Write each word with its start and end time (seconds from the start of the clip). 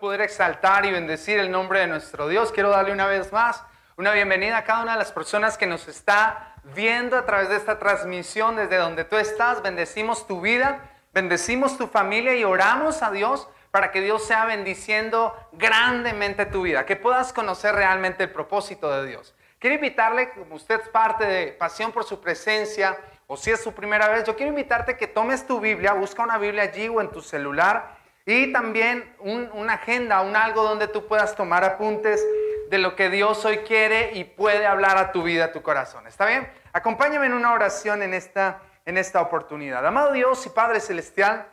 poder 0.00 0.22
exaltar 0.22 0.86
y 0.86 0.92
bendecir 0.92 1.38
el 1.38 1.50
nombre 1.50 1.80
de 1.80 1.86
nuestro 1.86 2.26
Dios. 2.26 2.50
Quiero 2.50 2.70
darle 2.70 2.92
una 2.92 3.06
vez 3.06 3.30
más 3.32 3.62
una 3.96 4.12
bienvenida 4.12 4.56
a 4.56 4.64
cada 4.64 4.82
una 4.82 4.92
de 4.92 4.98
las 4.98 5.12
personas 5.12 5.58
que 5.58 5.66
nos 5.66 5.86
está 5.86 6.54
viendo 6.74 7.18
a 7.18 7.26
través 7.26 7.50
de 7.50 7.56
esta 7.56 7.78
transmisión 7.78 8.56
desde 8.56 8.78
donde 8.78 9.04
tú 9.04 9.16
estás. 9.16 9.62
Bendecimos 9.62 10.26
tu 10.26 10.40
vida, 10.40 10.90
bendecimos 11.12 11.76
tu 11.76 11.86
familia 11.86 12.34
y 12.34 12.44
oramos 12.44 13.02
a 13.02 13.10
Dios 13.10 13.46
para 13.70 13.92
que 13.92 14.00
Dios 14.00 14.26
sea 14.26 14.46
bendiciendo 14.46 15.36
grandemente 15.52 16.46
tu 16.46 16.62
vida, 16.62 16.86
que 16.86 16.96
puedas 16.96 17.34
conocer 17.34 17.74
realmente 17.74 18.24
el 18.24 18.30
propósito 18.30 18.90
de 18.90 19.06
Dios. 19.06 19.34
Quiero 19.58 19.76
invitarle, 19.76 20.30
como 20.30 20.54
usted 20.54 20.80
es 20.80 20.88
parte 20.88 21.26
de 21.26 21.48
Pasión 21.52 21.92
por 21.92 22.04
su 22.04 22.22
presencia, 22.22 22.98
o 23.26 23.36
si 23.36 23.50
es 23.50 23.62
su 23.62 23.74
primera 23.74 24.08
vez, 24.08 24.24
yo 24.24 24.34
quiero 24.34 24.48
invitarte 24.48 24.96
que 24.96 25.06
tomes 25.06 25.46
tu 25.46 25.60
Biblia, 25.60 25.92
busca 25.92 26.22
una 26.22 26.38
Biblia 26.38 26.62
allí 26.62 26.88
o 26.88 27.02
en 27.02 27.10
tu 27.10 27.20
celular 27.20 27.99
y 28.30 28.52
también 28.52 29.12
una 29.18 29.74
agenda, 29.74 30.20
un 30.20 30.36
algo 30.36 30.62
donde 30.62 30.86
tú 30.86 31.06
puedas 31.06 31.34
tomar 31.34 31.64
apuntes 31.64 32.24
de 32.70 32.78
lo 32.78 32.94
que 32.94 33.10
Dios 33.10 33.44
hoy 33.44 33.58
quiere 33.58 34.12
y 34.14 34.22
puede 34.22 34.66
hablar 34.66 34.96
a 34.96 35.10
tu 35.10 35.24
vida, 35.24 35.46
a 35.46 35.52
tu 35.52 35.62
corazón. 35.62 36.06
¿Está 36.06 36.26
bien? 36.26 36.48
Acompáñame 36.72 37.26
en 37.26 37.32
una 37.32 37.52
oración 37.52 38.02
en 38.02 38.14
esta, 38.14 38.62
en 38.86 38.96
esta 38.96 39.20
oportunidad. 39.20 39.84
Amado 39.84 40.12
Dios 40.12 40.46
y 40.46 40.50
Padre 40.50 40.78
Celestial, 40.78 41.48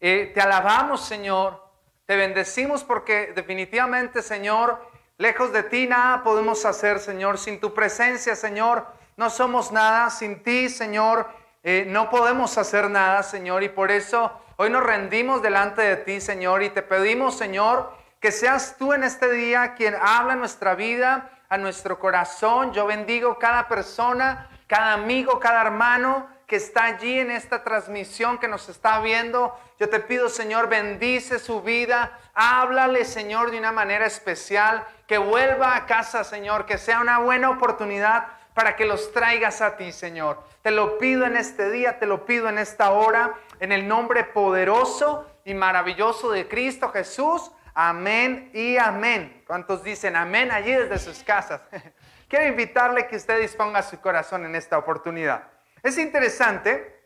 eh, 0.00 0.32
te 0.34 0.40
alabamos, 0.40 1.04
Señor. 1.04 1.64
Te 2.06 2.16
bendecimos 2.16 2.82
porque 2.82 3.32
definitivamente, 3.36 4.22
Señor, 4.22 4.84
lejos 5.18 5.52
de 5.52 5.62
ti 5.62 5.86
nada 5.86 6.24
podemos 6.24 6.64
hacer, 6.64 6.98
Señor. 6.98 7.38
Sin 7.38 7.60
tu 7.60 7.72
presencia, 7.72 8.34
Señor, 8.34 8.84
no 9.16 9.30
somos 9.30 9.70
nada. 9.70 10.10
Sin 10.10 10.42
ti, 10.42 10.68
Señor, 10.68 11.28
eh, 11.62 11.84
no 11.86 12.10
podemos 12.10 12.58
hacer 12.58 12.90
nada, 12.90 13.22
Señor. 13.22 13.62
Y 13.62 13.68
por 13.68 13.92
eso 13.92 14.32
hoy 14.60 14.70
nos 14.70 14.82
rendimos 14.82 15.40
delante 15.40 15.82
de 15.82 15.96
ti, 15.96 16.20
Señor. 16.20 16.64
Y 16.64 16.70
te 16.70 16.82
pedimos, 16.82 17.38
Señor, 17.38 17.92
que 18.20 18.32
seas 18.32 18.76
tú 18.76 18.92
en 18.92 19.04
este 19.04 19.30
día 19.30 19.74
quien 19.74 19.94
habla 20.00 20.34
nuestra 20.34 20.74
vida, 20.74 21.30
a 21.48 21.56
nuestro 21.56 21.98
corazón. 21.98 22.72
Yo 22.72 22.86
bendigo 22.86 23.38
cada 23.38 23.68
persona, 23.68 24.50
cada 24.66 24.94
amigo, 24.94 25.38
cada 25.38 25.62
hermano 25.62 26.28
que 26.48 26.56
está 26.56 26.84
allí 26.84 27.20
en 27.20 27.30
esta 27.30 27.62
transmisión 27.62 28.38
que 28.38 28.48
nos 28.48 28.68
está 28.68 29.00
viendo. 29.00 29.56
Yo 29.78 29.88
te 29.88 30.00
pido, 30.00 30.28
Señor, 30.28 30.68
bendice 30.68 31.38
su 31.38 31.62
vida. 31.62 32.18
Háblale, 32.34 33.04
Señor, 33.04 33.52
de 33.52 33.58
una 33.58 33.70
manera 33.70 34.06
especial. 34.06 34.84
Que 35.06 35.18
vuelva 35.18 35.76
a 35.76 35.86
casa, 35.86 36.24
Señor. 36.24 36.66
Que 36.66 36.78
sea 36.78 37.00
una 37.00 37.18
buena 37.18 37.50
oportunidad 37.50 38.26
para 38.58 38.74
que 38.74 38.86
los 38.86 39.12
traigas 39.12 39.60
a 39.60 39.76
ti, 39.76 39.92
Señor. 39.92 40.42
Te 40.62 40.72
lo 40.72 40.98
pido 40.98 41.24
en 41.24 41.36
este 41.36 41.70
día, 41.70 42.00
te 42.00 42.06
lo 42.06 42.26
pido 42.26 42.48
en 42.48 42.58
esta 42.58 42.90
hora, 42.90 43.34
en 43.60 43.72
el 43.72 43.86
nombre 43.86 44.24
poderoso 44.24 45.26
y 45.44 45.54
maravilloso 45.54 46.30
de 46.30 46.48
Cristo 46.48 46.90
Jesús. 46.90 47.50
Amén 47.74 48.50
y 48.54 48.76
amén. 48.76 49.42
¿Cuántos 49.46 49.82
dicen 49.82 50.16
amén 50.16 50.50
allí 50.50 50.72
desde 50.72 50.98
sus 50.98 51.22
casas? 51.22 51.60
Quiero 52.28 52.46
invitarle 52.46 53.06
que 53.06 53.16
usted 53.16 53.40
disponga 53.40 53.82
su 53.82 54.00
corazón 54.00 54.44
en 54.44 54.54
esta 54.54 54.76
oportunidad. 54.76 55.48
Es 55.82 55.96
interesante, 55.98 57.02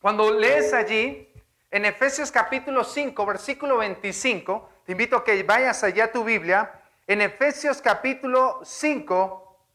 cuando 0.00 0.30
lees 0.30 0.72
allí, 0.72 1.32
en 1.70 1.84
Efesios 1.84 2.30
capítulo 2.30 2.84
5, 2.84 3.26
versículo 3.26 3.78
25, 3.78 4.70
te 4.84 4.92
invito 4.92 5.16
a 5.16 5.24
que 5.24 5.42
vayas 5.42 5.82
allá 5.82 6.04
a 6.04 6.12
tu 6.12 6.24
Biblia, 6.24 6.82
en 7.06 7.20
Efesios 7.22 7.80
capítulo 7.80 8.60
5, 8.62 9.66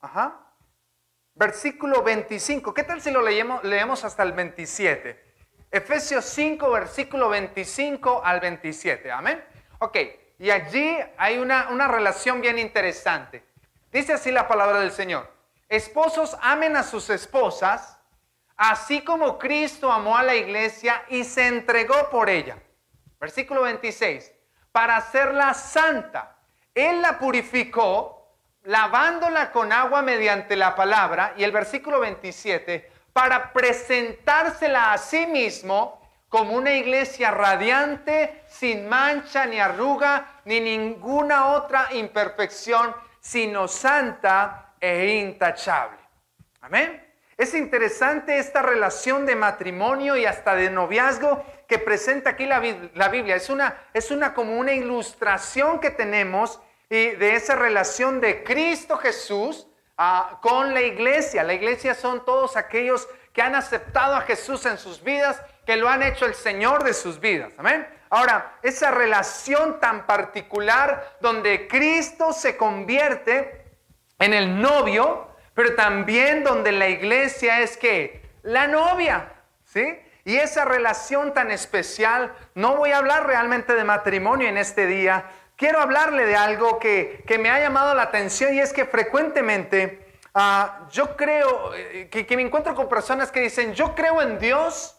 ajá, 0.00 0.54
versículo 1.34 2.02
25. 2.02 2.74
¿Qué 2.74 2.82
tal 2.82 3.00
si 3.00 3.10
lo 3.10 3.22
leemos, 3.22 3.62
leemos 3.64 4.04
hasta 4.04 4.22
el 4.22 4.32
27? 4.32 5.27
Efesios 5.70 6.24
5, 6.24 6.70
versículo 6.70 7.28
25 7.28 8.22
al 8.24 8.40
27. 8.40 9.10
Amén. 9.10 9.44
Ok, 9.80 9.96
y 10.38 10.50
allí 10.50 10.96
hay 11.18 11.38
una, 11.38 11.68
una 11.68 11.86
relación 11.88 12.40
bien 12.40 12.58
interesante. 12.58 13.44
Dice 13.92 14.14
así 14.14 14.30
la 14.30 14.48
palabra 14.48 14.80
del 14.80 14.92
Señor. 14.92 15.30
Esposos 15.68 16.38
amen 16.40 16.76
a 16.76 16.82
sus 16.82 17.10
esposas, 17.10 17.98
así 18.56 19.02
como 19.02 19.38
Cristo 19.38 19.92
amó 19.92 20.16
a 20.16 20.22
la 20.22 20.34
iglesia 20.34 21.04
y 21.08 21.24
se 21.24 21.46
entregó 21.46 22.08
por 22.10 22.30
ella. 22.30 22.56
Versículo 23.20 23.62
26. 23.62 24.32
Para 24.72 24.96
hacerla 24.96 25.52
santa. 25.52 26.38
Él 26.74 27.02
la 27.02 27.18
purificó, 27.18 28.36
lavándola 28.62 29.52
con 29.52 29.72
agua 29.72 30.00
mediante 30.00 30.56
la 30.56 30.74
palabra. 30.74 31.34
Y 31.36 31.44
el 31.44 31.52
versículo 31.52 32.00
27. 32.00 32.90
Para 33.12 33.52
presentársela 33.52 34.92
a 34.92 34.98
sí 34.98 35.26
mismo 35.26 35.98
como 36.28 36.54
una 36.54 36.74
iglesia 36.74 37.30
radiante, 37.30 38.42
sin 38.48 38.88
mancha 38.88 39.46
ni 39.46 39.58
arruga, 39.58 40.40
ni 40.44 40.60
ninguna 40.60 41.52
otra 41.52 41.88
imperfección, 41.92 42.94
sino 43.20 43.66
santa 43.66 44.74
e 44.80 45.06
intachable. 45.20 45.98
Amén. 46.60 47.04
Es 47.36 47.54
interesante 47.54 48.38
esta 48.38 48.62
relación 48.62 49.24
de 49.24 49.36
matrimonio 49.36 50.16
y 50.16 50.26
hasta 50.26 50.56
de 50.56 50.70
noviazgo 50.70 51.44
que 51.68 51.78
presenta 51.78 52.30
aquí 52.30 52.46
la, 52.46 52.58
Biblia. 52.58 53.36
Es 53.36 53.48
una, 53.48 53.76
es 53.94 54.10
una 54.10 54.34
como 54.34 54.58
una 54.58 54.72
ilustración 54.72 55.78
que 55.78 55.90
tenemos 55.90 56.60
de 56.90 57.36
esa 57.36 57.54
relación 57.54 58.20
de 58.20 58.42
Cristo 58.42 58.96
Jesús 58.96 59.67
ah, 59.98 60.38
con 60.40 60.72
la 60.72 60.80
iglesia. 60.80 61.42
La 61.42 61.54
iglesia 61.54 61.94
son 61.94 62.24
todos 62.24 62.56
aquellos 62.56 63.06
que 63.32 63.42
han 63.42 63.54
aceptado 63.54 64.14
a 64.14 64.22
Jesús 64.22 64.64
en 64.64 64.78
sus 64.78 65.02
vidas 65.02 65.40
que 65.66 65.76
lo 65.76 65.88
han 65.88 66.02
hecho 66.02 66.24
el 66.24 66.34
Señor 66.34 66.82
de 66.82 66.94
sus 66.94 67.20
vidas. 67.20 67.52
Amén. 67.58 67.86
Ahora, 68.10 68.58
esa 68.62 68.90
relación 68.90 69.80
tan 69.80 70.06
particular 70.06 71.18
donde 71.20 71.68
Cristo 71.68 72.32
se 72.32 72.56
convierte 72.56 73.66
en 74.18 74.32
el 74.32 74.60
novio, 74.60 75.28
pero 75.52 75.74
también 75.74 76.42
donde 76.42 76.72
la 76.72 76.88
iglesia 76.88 77.60
es 77.60 77.76
que 77.76 78.22
la 78.42 78.66
novia, 78.66 79.34
¿sí? 79.64 79.98
Y 80.24 80.36
esa 80.36 80.64
relación 80.64 81.34
tan 81.34 81.50
especial, 81.50 82.34
no 82.54 82.76
voy 82.76 82.92
a 82.92 82.98
hablar 82.98 83.26
realmente 83.26 83.74
de 83.74 83.84
matrimonio 83.84 84.48
en 84.48 84.56
este 84.56 84.86
día, 84.86 85.26
quiero 85.58 85.80
hablarle 85.80 86.24
de 86.24 86.36
algo 86.36 86.78
que, 86.78 87.22
me 87.38 87.50
ha 87.50 87.60
llamado 87.60 87.94
la 87.94 88.04
atención 88.04 88.54
y 88.54 88.60
es 88.60 88.72
que 88.72 88.86
frecuentemente 88.86 90.16
ah, 90.32 90.86
yo 90.90 91.16
creo, 91.16 91.74
eh, 91.74 92.08
que, 92.10 92.24
que 92.24 92.36
me 92.36 92.42
encuentro 92.42 92.74
con 92.74 92.88
personas 92.88 93.30
que 93.30 93.40
dicen, 93.40 93.74
yo 93.74 93.94
creo 93.94 94.22
en 94.22 94.38
Dios, 94.38 94.96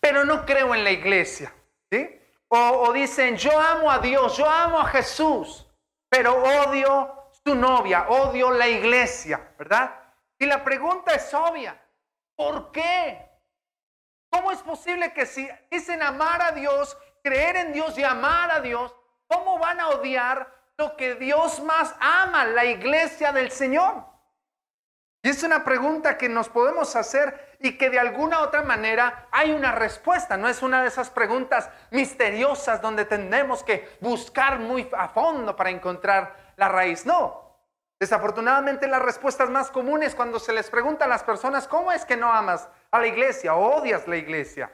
pero 0.00 0.24
no 0.24 0.44
creo 0.44 0.74
en 0.74 0.84
la 0.84 0.90
iglesia. 0.90 1.54
¿sí? 1.90 2.20
O, 2.48 2.92
dicen, 2.92 3.36
yo 3.36 3.58
amo 3.58 3.90
a 3.90 3.98
Dios, 3.98 4.36
yo 4.36 4.46
amo 4.46 4.78
a 4.80 4.86
Jesús, 4.86 5.66
pero 6.10 6.34
odio 6.34 7.30
su 7.44 7.54
novia, 7.54 8.08
odio 8.08 8.50
la 8.50 8.68
iglesia, 8.68 9.54
¿verdad? 9.56 9.94
Y 10.38 10.44
la 10.44 10.62
pregunta 10.62 11.14
es 11.14 11.32
obvia, 11.32 11.80
¿por 12.36 12.70
qué? 12.70 13.30
¿Cómo 14.28 14.50
es 14.52 14.58
posible 14.58 15.14
que 15.14 15.24
si 15.24 15.48
dicen 15.70 16.02
amar 16.02 16.42
a 16.42 16.52
Dios, 16.52 16.98
creer 17.22 17.56
en 17.56 17.72
Dios 17.72 17.96
y 17.96 18.04
amar 18.04 18.50
a 18.50 18.60
Dios, 18.60 18.94
¿cómo 19.32 19.58
van 19.58 19.80
a 19.80 19.88
odiar 19.88 20.52
lo 20.76 20.96
que 20.96 21.14
Dios 21.14 21.62
más 21.62 21.94
ama, 22.00 22.44
la 22.44 22.64
iglesia 22.64 23.32
del 23.32 23.50
Señor? 23.50 24.04
Y 25.24 25.28
es 25.28 25.42
una 25.42 25.64
pregunta 25.64 26.18
que 26.18 26.28
nos 26.28 26.48
podemos 26.48 26.96
hacer 26.96 27.56
y 27.60 27.78
que 27.78 27.90
de 27.90 28.00
alguna 28.00 28.40
otra 28.40 28.62
manera 28.62 29.28
hay 29.30 29.52
una 29.52 29.70
respuesta. 29.70 30.36
No 30.36 30.48
es 30.48 30.62
una 30.62 30.82
de 30.82 30.88
esas 30.88 31.10
preguntas 31.10 31.70
misteriosas 31.90 32.82
donde 32.82 33.04
tenemos 33.04 33.62
que 33.62 33.96
buscar 34.00 34.58
muy 34.58 34.90
a 34.96 35.08
fondo 35.08 35.54
para 35.54 35.70
encontrar 35.70 36.34
la 36.56 36.68
raíz. 36.68 37.06
No. 37.06 37.40
Desafortunadamente 38.00 38.88
las 38.88 39.00
respuestas 39.00 39.48
más 39.48 39.70
comunes 39.70 40.16
cuando 40.16 40.40
se 40.40 40.52
les 40.52 40.68
pregunta 40.68 41.04
a 41.04 41.08
las 41.08 41.22
personas, 41.22 41.68
¿cómo 41.68 41.92
es 41.92 42.04
que 42.04 42.16
no 42.16 42.32
amas 42.32 42.68
a 42.90 42.98
la 42.98 43.06
iglesia 43.06 43.54
o 43.54 43.76
odias 43.76 44.08
la 44.08 44.16
iglesia? 44.16 44.72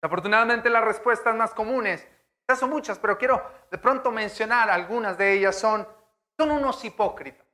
Desafortunadamente 0.00 0.70
las 0.70 0.82
respuestas 0.82 1.34
más 1.34 1.52
comunes, 1.52 2.08
son 2.54 2.70
muchas, 2.70 2.98
pero 2.98 3.18
quiero 3.18 3.42
de 3.70 3.78
pronto 3.78 4.12
mencionar 4.12 4.70
algunas 4.70 5.18
de 5.18 5.32
ellas, 5.32 5.58
son, 5.58 5.86
son 6.38 6.50
unos 6.52 6.84
hipócritas. 6.84 7.44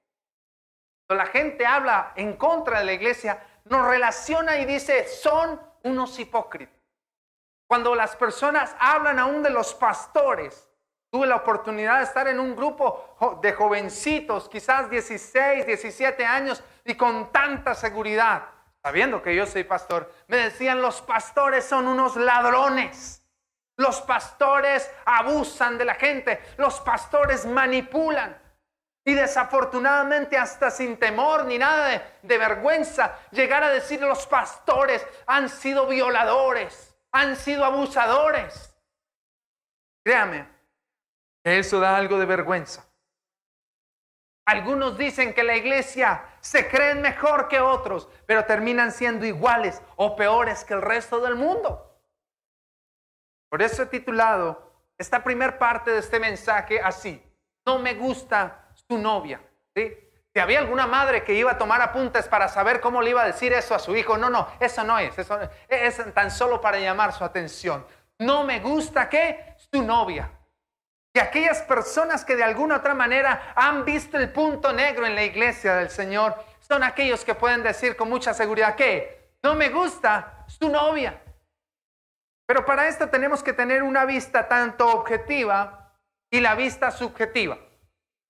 La 1.09 1.27
gente 1.27 1.65
habla 1.65 2.13
en 2.17 2.37
contra 2.37 2.81
de 2.81 2.85
la 2.85 2.93
iglesia, 2.93 3.43
nos 3.65 3.87
relaciona 3.87 4.59
y 4.59 4.65
dice, 4.65 5.07
son 5.07 5.61
unos 5.85 6.19
hipócritas. 6.19 6.75
Cuando 7.67 7.95
las 7.95 8.17
personas 8.17 8.75
hablan 8.79 9.19
aún 9.19 9.43
de 9.43 9.51
los 9.51 9.75
pastores, 9.75 10.69
tuve 11.11 11.27
la 11.27 11.37
oportunidad 11.37 11.99
de 11.99 12.05
estar 12.05 12.29
en 12.29 12.41
un 12.41 12.55
grupo 12.57 13.17
de 13.41 13.53
jovencitos, 13.53 14.49
quizás 14.49 14.91
16, 14.91 15.67
17 15.67 16.25
años, 16.25 16.63
y 16.85 16.95
con 16.95 17.31
tanta 17.33 17.75
seguridad, 17.75 18.45
sabiendo 18.83 19.23
que 19.23 19.35
yo 19.35 19.47
soy 19.47 19.65
pastor, 19.65 20.13
me 20.29 20.39
decían, 20.39 20.83
los 20.83 21.01
pastores 21.03 21.65
son 21.65 21.87
unos 21.87 22.17
ladrones. 22.17 23.22
Los 23.83 24.01
pastores 24.01 24.89
abusan 25.05 25.77
de 25.77 25.85
la 25.85 25.95
gente, 25.95 26.41
los 26.57 26.79
pastores 26.81 27.45
manipulan. 27.45 28.41
Y 29.05 29.13
desafortunadamente, 29.15 30.39
hasta 30.39 30.71
sin 30.71 30.97
temor 30.97 31.45
ni 31.47 31.59
nada 31.59 32.01
de, 32.23 32.39
vergüenza, 32.39 33.19
llegar 33.33 33.65
a 33.65 33.71
decir 33.71 34.01
los 34.01 34.25
pastores 34.29 35.05
han 35.27 35.49
sido 35.49 35.89
violadores, 35.89 36.95
han 37.11 37.35
sido 37.35 37.65
abusadores. 37.65 38.73
Créame, 40.05 40.49
eso 41.43 41.81
da 41.81 41.97
algo 41.97 42.21
de 42.21 42.27
vergüenza. 42.27 42.87
Algunos 44.47 44.97
dicen 44.97 45.35
que 45.35 45.43
la 45.43 45.57
iglesia 45.57 46.25
se 46.41 46.69
creen 46.69 47.03
mejor 47.03 47.49
que 47.49 47.61
otros, 47.61 48.09
pero 48.27 48.45
terminan 48.45 48.93
siendo 48.93 49.27
iguales 49.27 49.83
o 49.97 50.15
peores 50.15 50.65
que 50.65 50.75
el 50.75 50.83
resto 50.83 51.21
del 51.21 51.35
mundo. 51.35 51.92
Por 53.53 53.61
eso 53.61 53.83
he 53.83 53.87
titulado 53.87 54.73
esta 54.97 55.23
primera 55.23 55.59
parte 55.59 55.91
de 55.91 55.99
este 55.99 56.19
mensaje 56.19 56.81
así. 56.81 57.23
No 57.67 57.79
me 57.79 57.93
gusta 57.93 58.65
su 58.89 58.97
novia. 58.97 59.43
¿sí? 59.77 59.95
Si 60.33 60.41
había 60.41 60.61
alguna 60.61 60.87
madre 60.87 61.23
que 61.23 61.35
iba 61.35 61.53
a 61.53 61.59
tomar 61.59 61.83
apuntes 61.83 62.27
para 62.29 62.49
saber 62.49 62.81
cómo 62.81 63.03
le 63.03 63.11
iba 63.11 63.21
a 63.21 63.27
decir 63.27 63.53
eso 63.53 63.75
a 63.75 63.79
su 63.79 63.95
hijo, 63.95 64.17
no, 64.17 64.31
no, 64.31 64.49
eso 64.59 64.85
no 64.85 64.99
es. 64.99 65.19
Eso 65.19 65.39
es 65.69 66.15
tan 66.15 66.31
solo 66.31 66.63
para 66.63 66.79
llamar 66.79 67.13
su 67.13 67.25
atención. 67.25 67.87
No 68.21 68.43
me 68.43 68.59
gusta 68.61 69.11
que 69.11 69.55
su 69.71 69.83
novia. 69.83 70.31
Y 71.13 71.19
aquellas 71.19 71.61
personas 71.61 72.25
que 72.25 72.37
de 72.37 72.45
alguna 72.45 72.77
otra 72.77 72.95
manera 72.95 73.53
han 73.55 73.85
visto 73.85 74.17
el 74.17 74.33
punto 74.33 74.73
negro 74.73 75.05
en 75.05 75.15
la 75.15 75.25
iglesia 75.25 75.75
del 75.75 75.91
Señor 75.91 76.43
son 76.61 76.83
aquellos 76.85 77.23
que 77.23 77.35
pueden 77.35 77.63
decir 77.63 77.97
con 77.97 78.09
mucha 78.09 78.33
seguridad 78.33 78.77
que 78.77 79.35
no 79.43 79.55
me 79.55 79.69
gusta 79.69 80.47
su 80.47 80.71
novia. 80.71 81.21
Pero 82.53 82.67
para 82.67 82.87
esto 82.87 83.09
tenemos 83.09 83.43
que 83.43 83.55
tener 83.55 83.83
una 83.83 84.05
vista 84.05 84.47
tanto 84.47 84.87
objetiva 84.87 85.97
y 86.31 86.41
la 86.41 86.55
vista 86.55 86.91
subjetiva. 86.91 87.57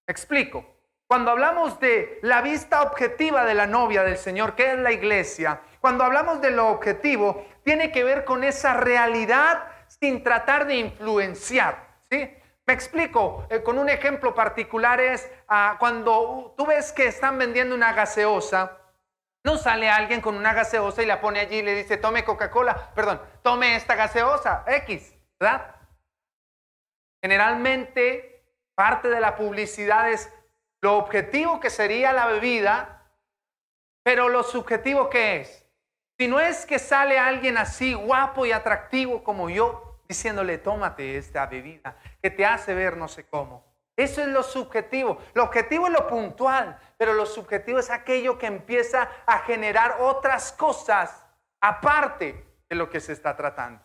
Explico. 0.06 0.64
Cuando 1.08 1.32
hablamos 1.32 1.80
de 1.80 2.20
la 2.22 2.40
vista 2.40 2.82
objetiva 2.82 3.44
de 3.44 3.54
la 3.54 3.66
novia 3.66 4.04
del 4.04 4.16
Señor, 4.16 4.54
que 4.54 4.74
es 4.74 4.78
la 4.78 4.92
iglesia, 4.92 5.62
cuando 5.80 6.04
hablamos 6.04 6.40
de 6.40 6.52
lo 6.52 6.69
objetivo, 6.69 7.44
tiene 7.64 7.90
que 7.90 8.04
ver 8.04 8.24
con 8.24 8.44
esa 8.44 8.74
realidad 8.74 9.64
sin 9.88 10.22
tratar 10.22 10.69
de 10.69 10.76
influenciar. 10.76 12.04
¿sí? 12.08 12.32
Me 12.64 12.74
explico, 12.74 13.48
eh, 13.50 13.64
con 13.64 13.76
un 13.76 13.88
ejemplo 13.88 14.36
particular 14.36 15.00
es 15.00 15.28
ah, 15.48 15.78
cuando 15.80 16.54
tú 16.56 16.64
ves 16.66 16.92
que 16.92 17.06
están 17.06 17.38
vendiendo 17.38 17.74
una 17.74 17.92
gaseosa, 17.92 18.81
no 19.44 19.56
sale 19.56 19.89
alguien 19.89 20.21
con 20.21 20.37
una 20.37 20.53
gaseosa 20.53 21.03
y 21.03 21.06
la 21.06 21.21
pone 21.21 21.41
allí 21.41 21.56
y 21.56 21.62
le 21.62 21.75
dice, 21.75 21.97
tome 21.97 22.25
Coca-Cola, 22.25 22.93
perdón, 22.94 23.21
tome 23.43 23.75
esta 23.75 23.94
gaseosa, 23.94 24.65
X, 24.67 25.15
¿verdad? 25.39 25.75
Generalmente 27.23 28.44
parte 28.75 29.09
de 29.09 29.21
la 29.21 29.37
publicidad 29.37 30.11
es 30.11 30.33
lo 30.81 30.97
objetivo 30.97 31.61
que 31.61 31.71
sería 31.71 32.12
la 32.12 32.27
bebida, 32.27 33.11
pero 34.05 34.29
lo 34.29 34.43
subjetivo 34.43 35.09
que 35.09 35.41
es. 35.41 35.67
Si 36.19 36.29
no 36.29 36.41
es 36.41 36.67
que 36.67 36.79
sale 36.79 37.19
alguien 37.19 37.56
así 37.59 37.94
guapo 37.94 38.47
y 38.47 38.53
atractivo 38.53 39.23
como 39.23 39.50
yo, 39.50 40.00
diciéndole, 40.09 40.59
tómate 40.59 41.17
esta 41.17 41.47
bebida 41.47 41.97
que 42.21 42.31
te 42.31 42.44
hace 42.44 42.75
ver 42.75 42.97
no 42.97 43.09
sé 43.09 43.27
cómo. 43.27 43.71
Eso 43.97 44.23
es 44.23 44.29
lo 44.29 44.43
subjetivo. 44.43 45.19
Lo 45.35 45.44
objetivo 45.44 45.87
es 45.87 45.93
lo 45.93 46.06
puntual, 46.06 46.79
pero 46.97 47.12
lo 47.12 47.27
subjetivo 47.27 47.79
es 47.79 47.91
aquello 47.91 48.39
que 48.39 48.47
empieza 48.47 49.09
a 49.27 49.41
generar 49.41 49.97
otras 50.00 50.53
cosas 50.53 51.25
aparte 51.61 52.47
de 52.69 52.77
lo 52.77 52.89
que 52.89 53.00
se 53.00 53.12
está 53.12 53.37
tratando. 53.37 53.83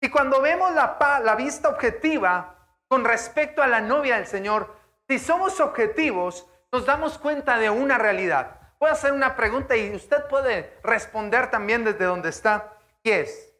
Y 0.00 0.10
cuando 0.10 0.40
vemos 0.40 0.72
la, 0.74 1.34
vista 1.36 1.68
objetiva 1.68 2.56
con 2.86 3.04
respecto 3.04 3.62
a 3.62 3.66
la 3.66 3.80
novia 3.80 4.16
del 4.16 4.26
Señor, 4.26 4.76
si 5.08 5.18
somos 5.18 5.60
objetivos, 5.60 6.46
nos 6.70 6.84
damos 6.84 7.18
cuenta 7.18 7.58
de 7.58 7.70
una 7.70 7.98
realidad. 7.98 8.60
Voy 8.78 8.90
a 8.90 8.92
hacer 8.92 9.12
una 9.12 9.34
pregunta 9.34 9.76
y 9.76 9.94
usted 9.94 10.28
puede 10.28 10.78
responder 10.84 11.50
también 11.50 11.84
desde 11.84 12.04
donde 12.04 12.28
está. 12.28 12.74
Y 13.02 13.10
es, 13.10 13.52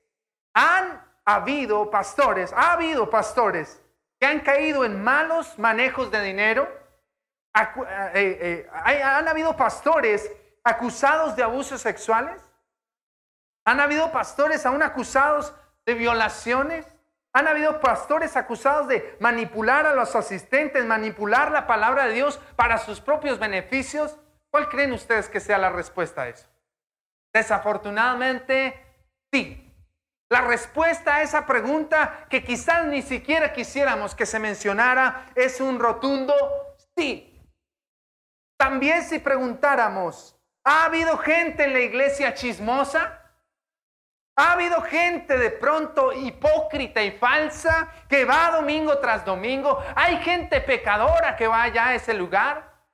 ¿han 0.54 1.02
ha 1.24 1.34
habido 1.34 1.90
pastores, 1.90 2.52
ha 2.54 2.72
habido 2.72 3.10
pastores 3.10 3.82
que 4.20 4.26
han 4.26 4.40
caído 4.40 4.84
en 4.84 5.02
malos 5.02 5.58
manejos 5.58 6.10
de 6.10 6.22
dinero. 6.22 6.68
Eh, 8.14 8.66
eh, 8.66 9.02
han 9.02 9.28
habido 9.28 9.56
pastores 9.56 10.30
acusados 10.64 11.36
de 11.36 11.42
abusos 11.42 11.80
sexuales. 11.80 12.40
Han 13.64 13.80
habido 13.80 14.10
pastores 14.12 14.64
aún 14.66 14.82
acusados 14.82 15.54
de 15.86 15.94
violaciones. 15.94 16.86
Han 17.32 17.46
habido 17.46 17.80
pastores 17.80 18.36
acusados 18.36 18.88
de 18.88 19.16
manipular 19.20 19.86
a 19.86 19.94
los 19.94 20.14
asistentes, 20.16 20.84
manipular 20.84 21.50
la 21.50 21.66
palabra 21.66 22.06
de 22.06 22.14
Dios 22.14 22.40
para 22.56 22.78
sus 22.78 23.00
propios 23.00 23.38
beneficios. 23.38 24.16
¿Cuál 24.50 24.68
creen 24.68 24.92
ustedes 24.92 25.28
que 25.28 25.40
sea 25.40 25.58
la 25.58 25.70
respuesta 25.70 26.22
a 26.22 26.28
eso? 26.28 26.48
Desafortunadamente, 27.32 28.84
sí. 29.32 29.67
La 30.30 30.42
respuesta 30.42 31.16
a 31.16 31.22
esa 31.22 31.46
pregunta 31.46 32.26
que 32.28 32.44
quizás 32.44 32.86
ni 32.86 33.00
siquiera 33.00 33.52
quisiéramos 33.52 34.14
que 34.14 34.26
se 34.26 34.38
mencionara 34.38 35.26
es 35.34 35.60
un 35.60 35.78
rotundo 35.78 36.34
sí. 36.96 37.34
También 38.58 39.02
si 39.04 39.20
preguntáramos, 39.20 40.36
¿ha 40.64 40.84
habido 40.84 41.16
gente 41.16 41.64
en 41.64 41.72
la 41.72 41.80
iglesia 41.80 42.34
chismosa? 42.34 43.22
¿Ha 44.36 44.52
habido 44.52 44.82
gente 44.82 45.38
de 45.38 45.50
pronto 45.50 46.12
hipócrita 46.12 47.02
y 47.02 47.12
falsa 47.12 47.92
que 48.08 48.24
va 48.24 48.50
domingo 48.50 48.98
tras 48.98 49.24
domingo? 49.24 49.82
¿Hay 49.96 50.18
gente 50.18 50.60
pecadora 50.60 51.36
que 51.36 51.46
va 51.46 51.62
allá 51.62 51.88
a 51.88 51.94
ese 51.94 52.12
lugar? 52.12 52.86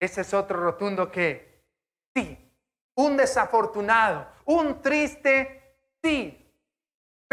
Ese 0.00 0.20
es 0.20 0.32
otro 0.32 0.60
rotundo 0.60 1.10
que 1.10 1.64
sí. 2.14 2.38
Un 2.96 3.16
desafortunado, 3.16 4.28
un 4.44 4.80
triste 4.80 5.76
sí. 6.02 6.43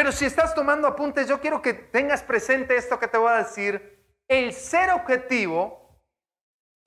Pero 0.02 0.12
si 0.12 0.26
estás 0.26 0.56
tomando 0.56 0.88
apuntes, 0.88 1.28
yo 1.28 1.40
quiero 1.40 1.62
que 1.62 1.76
tengas 1.76 2.24
presente 2.24 2.76
esto 2.76 2.98
que 2.98 3.08
te 3.08 3.20
voy 3.20 3.32
a 3.32 3.44
decir. 3.44 4.04
El 4.28 4.52
ser 4.52 4.90
objetivo 4.90 6.02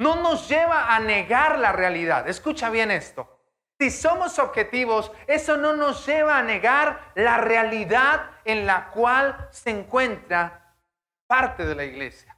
no 0.00 0.16
nos 0.16 0.48
lleva 0.48 0.92
a 0.92 0.98
negar 0.98 1.60
la 1.60 1.70
realidad. 1.70 2.28
Escucha 2.28 2.70
bien 2.70 2.90
esto. 2.90 3.40
Si 3.78 3.92
somos 3.92 4.40
objetivos, 4.40 5.12
eso 5.28 5.56
no 5.56 5.76
nos 5.76 6.04
lleva 6.04 6.38
a 6.38 6.42
negar 6.42 7.12
la 7.14 7.36
realidad 7.36 8.32
en 8.44 8.66
la 8.66 8.90
cual 8.90 9.48
se 9.52 9.70
encuentra 9.70 10.74
parte 11.28 11.64
de 11.64 11.74
la 11.76 11.84
iglesia. 11.84 12.36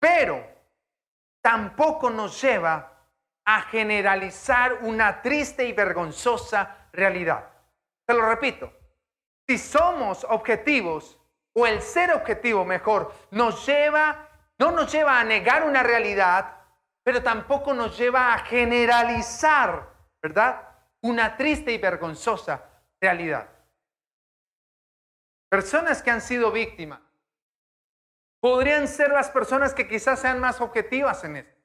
Pero 0.00 0.44
tampoco 1.40 2.10
nos 2.10 2.42
lleva 2.42 3.06
a 3.44 3.62
generalizar 3.62 4.78
una 4.82 5.22
triste 5.22 5.64
y 5.64 5.72
vergonzosa 5.72 6.88
realidad. 6.92 7.48
Te 8.04 8.14
lo 8.14 8.28
repito, 8.28 8.77
si 9.48 9.56
somos 9.56 10.24
objetivos, 10.28 11.18
o 11.54 11.66
el 11.66 11.80
ser 11.80 12.12
objetivo 12.12 12.66
mejor, 12.66 13.14
nos 13.30 13.66
lleva, 13.66 14.28
no 14.58 14.70
nos 14.70 14.92
lleva 14.92 15.18
a 15.18 15.24
negar 15.24 15.64
una 15.64 15.82
realidad, 15.82 16.54
pero 17.02 17.22
tampoco 17.22 17.72
nos 17.72 17.96
lleva 17.96 18.34
a 18.34 18.40
generalizar, 18.40 19.88
¿verdad? 20.22 20.68
Una 21.00 21.36
triste 21.36 21.72
y 21.72 21.78
vergonzosa 21.78 22.62
realidad. 23.00 23.48
Personas 25.48 26.02
que 26.02 26.10
han 26.10 26.20
sido 26.20 26.52
víctimas 26.52 27.00
podrían 28.40 28.86
ser 28.86 29.10
las 29.10 29.30
personas 29.30 29.72
que 29.72 29.88
quizás 29.88 30.20
sean 30.20 30.40
más 30.40 30.60
objetivas 30.60 31.24
en 31.24 31.36
esto. 31.36 31.58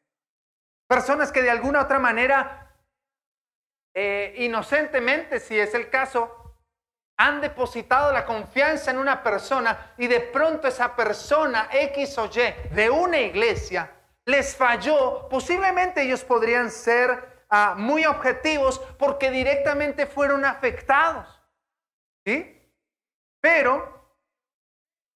Personas 0.87 1.33
que 1.33 1.41
de 1.41 1.51
alguna 1.51 1.81
otra 1.81 1.99
manera, 1.99 2.73
eh, 3.93 4.33
inocentemente, 4.37 5.41
si 5.41 5.59
es 5.59 5.73
el 5.73 5.89
caso, 5.89 6.42
han 7.17 7.41
depositado 7.41 8.12
la 8.12 8.25
confianza 8.25 8.91
en 8.91 8.98
una 8.98 9.22
persona 9.22 9.93
y 9.98 10.08
de 10.08 10.20
pronto 10.20 10.67
esa 10.67 10.96
persona 10.96 11.70
X 11.72 12.17
o 12.17 12.25
Y 12.25 12.74
de 12.74 12.89
una 12.89 13.20
iglesia 13.20 13.91
les 14.25 14.55
falló, 14.55 15.27
posiblemente 15.29 16.01
ellos 16.01 16.24
podrían 16.24 16.72
ser 16.72 17.46
ah, 17.50 17.75
muy 17.77 18.05
objetivos 18.05 18.79
porque 18.98 19.29
directamente 19.29 20.05
fueron 20.05 20.46
afectados. 20.46 21.41
¿Sí? 22.25 22.62
Pero 23.41 24.17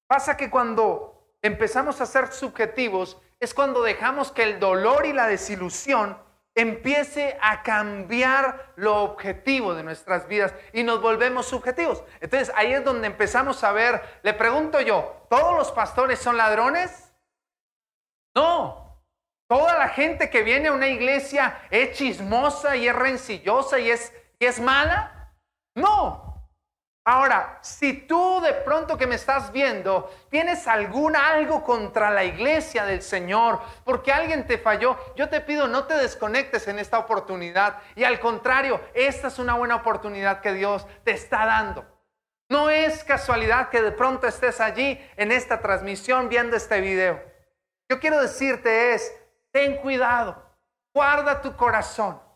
pasa 0.07 0.35
que 0.35 0.49
cuando 0.49 1.33
empezamos 1.41 2.01
a 2.01 2.05
ser 2.05 2.33
subjetivos 2.33 3.21
es 3.39 3.53
cuando 3.53 3.81
dejamos 3.81 4.31
que 4.31 4.43
el 4.43 4.59
dolor 4.59 5.05
y 5.05 5.13
la 5.13 5.27
desilusión 5.27 6.17
empiece 6.57 7.37
a 7.39 7.61
cambiar 7.61 8.73
lo 8.77 9.03
objetivo 9.03 9.75
de 9.75 9.83
nuestras 9.83 10.27
vidas 10.27 10.55
y 10.73 10.83
nos 10.83 11.01
volvemos 11.01 11.45
subjetivos. 11.45 12.03
Entonces 12.19 12.51
ahí 12.55 12.73
es 12.73 12.83
donde 12.83 13.05
empezamos 13.05 13.63
a 13.63 13.71
ver, 13.71 14.01
le 14.23 14.33
pregunto 14.33 14.81
yo, 14.81 15.27
¿todos 15.29 15.55
los 15.55 15.71
pastores 15.71 16.17
son 16.17 16.35
ladrones? 16.35 17.13
No, 18.35 19.03
toda 19.47 19.77
la 19.77 19.89
gente 19.89 20.31
que 20.31 20.41
viene 20.41 20.69
a 20.69 20.73
una 20.73 20.87
iglesia 20.87 21.61
es 21.69 21.95
chismosa 21.95 22.75
y 22.75 22.87
es 22.87 22.95
rencillosa 22.95 23.79
y 23.79 23.91
es, 23.91 24.11
y 24.39 24.45
es 24.45 24.59
mala. 24.59 25.31
No, 25.75 26.26
Ahora, 27.09 27.57
si 27.61 27.93
tú 27.93 28.41
de 28.41 28.51
pronto 28.51 28.97
que 28.97 29.07
me 29.07 29.15
estás 29.15 29.53
viendo 29.53 30.13
tienes 30.29 30.67
algún 30.67 31.15
algo 31.15 31.63
contra 31.63 32.11
la 32.11 32.25
iglesia 32.25 32.83
del 32.83 33.01
Señor, 33.01 33.61
porque 33.85 34.11
alguien 34.11 34.45
te 34.45 34.57
falló, 34.57 34.97
yo 35.15 35.29
te 35.29 35.39
pido 35.39 35.69
no 35.69 35.85
te 35.85 35.93
desconectes 35.93 36.67
en 36.67 36.79
esta 36.79 36.99
oportunidad. 36.99 37.77
Y 37.95 38.03
al 38.03 38.19
contrario, 38.19 38.81
esta 38.93 39.27
es 39.27 39.39
una 39.39 39.53
buena 39.53 39.77
oportunidad 39.77 40.41
que 40.41 40.51
Dios 40.51 40.85
te 41.05 41.11
está 41.11 41.45
dando. 41.45 41.85
No 42.49 42.69
es 42.69 43.05
casualidad 43.05 43.69
que 43.69 43.81
de 43.81 43.93
pronto 43.93 44.27
estés 44.27 44.59
allí 44.59 44.99
en 45.15 45.31
esta 45.31 45.61
transmisión 45.61 46.27
viendo 46.27 46.57
este 46.57 46.81
video. 46.81 47.23
Yo 47.89 48.01
quiero 48.01 48.21
decirte 48.21 48.93
es, 48.93 49.17
ten 49.51 49.77
cuidado, 49.77 50.43
guarda 50.93 51.41
tu 51.41 51.55
corazón. 51.55 52.26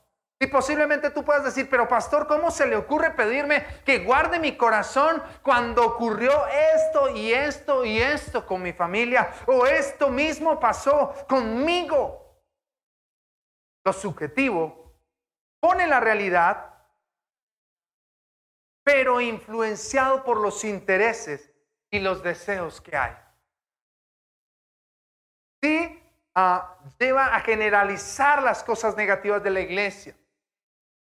Y 0.41 0.47
posiblemente 0.47 1.11
tú 1.11 1.23
puedas 1.23 1.43
decir, 1.43 1.69
pero 1.69 1.87
pastor, 1.87 2.25
¿cómo 2.25 2.49
se 2.49 2.65
le 2.65 2.75
ocurre 2.75 3.11
pedirme 3.11 3.63
que 3.85 3.99
guarde 3.99 4.39
mi 4.39 4.57
corazón 4.57 5.21
cuando 5.43 5.85
ocurrió 5.85 6.47
esto 6.47 7.09
y 7.15 7.31
esto 7.31 7.85
y 7.85 7.99
esto 7.99 8.43
con 8.47 8.63
mi 8.63 8.73
familia? 8.73 9.31
O 9.45 9.67
esto 9.67 10.09
mismo 10.09 10.59
pasó 10.59 11.13
conmigo. 11.29 12.41
Lo 13.85 13.93
subjetivo 13.93 14.95
pone 15.59 15.85
la 15.85 15.99
realidad, 15.99 16.73
pero 18.83 19.21
influenciado 19.21 20.23
por 20.23 20.37
los 20.37 20.63
intereses 20.63 21.51
y 21.91 21.99
los 21.99 22.23
deseos 22.23 22.81
que 22.81 22.97
hay. 22.97 23.15
Sí, 25.61 26.03
ah, 26.33 26.79
lleva 26.97 27.35
a 27.35 27.41
generalizar 27.41 28.41
las 28.41 28.63
cosas 28.63 28.97
negativas 28.97 29.43
de 29.43 29.51
la 29.51 29.59
iglesia 29.59 30.15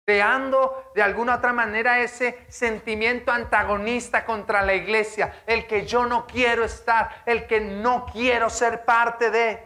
creando 0.09 0.91
de 0.95 1.03
alguna 1.03 1.35
otra 1.35 1.53
manera 1.53 1.99
ese 1.99 2.43
sentimiento 2.47 3.31
antagonista 3.31 4.25
contra 4.25 4.63
la 4.63 4.73
iglesia, 4.73 5.43
el 5.45 5.67
que 5.67 5.85
yo 5.85 6.07
no 6.07 6.25
quiero 6.25 6.63
estar, 6.63 7.21
el 7.27 7.45
que 7.45 7.61
no 7.61 8.07
quiero 8.11 8.49
ser 8.49 8.85
parte 8.85 9.29
de. 9.29 9.63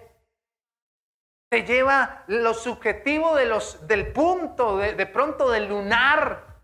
Te 1.49 1.63
lleva 1.63 2.25
lo 2.27 2.53
subjetivo 2.53 3.35
de 3.35 3.45
los, 3.45 3.87
del 3.87 4.11
punto, 4.11 4.75
de, 4.75 4.95
de 4.95 5.05
pronto 5.05 5.49
del 5.49 5.69
lunar, 5.69 6.59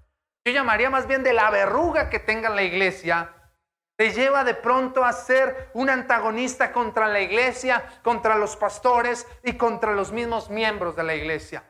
yo 0.46 0.52
llamaría 0.52 0.90
más 0.90 1.08
bien 1.08 1.24
de 1.24 1.32
la 1.32 1.50
verruga 1.50 2.10
que 2.10 2.20
tenga 2.20 2.50
la 2.50 2.64
iglesia, 2.64 3.34
te 3.98 4.12
lleva 4.12 4.44
de 4.44 4.56
pronto 4.56 5.06
a 5.06 5.14
ser 5.14 5.70
un 5.74 5.90
antagonista 5.90 6.74
contra 6.74 7.08
la 7.08 7.22
iglesia, 7.22 7.82
contra 8.04 8.36
los 8.36 8.58
pastores 8.58 9.26
y 9.42 9.54
contra 9.54 9.94
los 9.94 10.12
mismos 10.12 10.50
miembros 10.50 10.98
de 10.98 11.04
la 11.04 11.16
iglesia. 11.16 11.64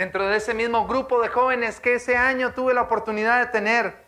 Dentro 0.00 0.26
de 0.26 0.38
ese 0.38 0.54
mismo 0.54 0.86
grupo 0.86 1.20
de 1.20 1.28
jóvenes 1.28 1.78
que 1.78 1.96
ese 1.96 2.16
año 2.16 2.54
tuve 2.54 2.72
la 2.72 2.80
oportunidad 2.80 3.38
de 3.38 3.52
tener, 3.52 4.02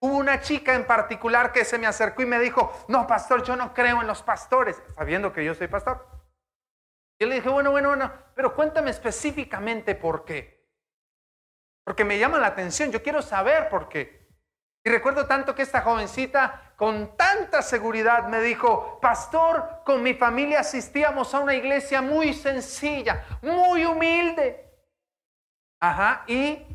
hubo 0.00 0.16
una 0.16 0.40
chica 0.40 0.72
en 0.72 0.86
particular 0.86 1.52
que 1.52 1.66
se 1.66 1.76
me 1.76 1.86
acercó 1.86 2.22
y 2.22 2.24
me 2.24 2.38
dijo, 2.38 2.72
no, 2.88 3.06
pastor, 3.06 3.42
yo 3.42 3.54
no 3.54 3.74
creo 3.74 4.00
en 4.00 4.06
los 4.06 4.22
pastores, 4.22 4.82
sabiendo 4.94 5.34
que 5.34 5.44
yo 5.44 5.54
soy 5.54 5.68
pastor. 5.68 6.08
Yo 7.20 7.26
le 7.26 7.34
dije, 7.34 7.50
bueno, 7.50 7.72
bueno, 7.72 7.90
bueno, 7.90 8.10
pero 8.34 8.54
cuéntame 8.54 8.90
específicamente 8.90 9.94
por 9.94 10.24
qué. 10.24 10.66
Porque 11.84 12.06
me 12.06 12.18
llama 12.18 12.38
la 12.38 12.46
atención, 12.46 12.90
yo 12.90 13.02
quiero 13.02 13.20
saber 13.20 13.68
por 13.68 13.90
qué. 13.90 14.26
Y 14.82 14.88
recuerdo 14.88 15.26
tanto 15.26 15.54
que 15.54 15.60
esta 15.60 15.82
jovencita 15.82 16.72
con 16.76 17.18
tanta 17.18 17.60
seguridad 17.60 18.28
me 18.28 18.40
dijo, 18.40 18.98
pastor, 18.98 19.82
con 19.84 20.02
mi 20.02 20.14
familia 20.14 20.60
asistíamos 20.60 21.34
a 21.34 21.40
una 21.40 21.54
iglesia 21.54 22.00
muy 22.00 22.32
sencilla, 22.32 23.26
muy 23.42 23.84
humilde. 23.84 24.63
Ajá, 25.86 26.24
y, 26.26 26.66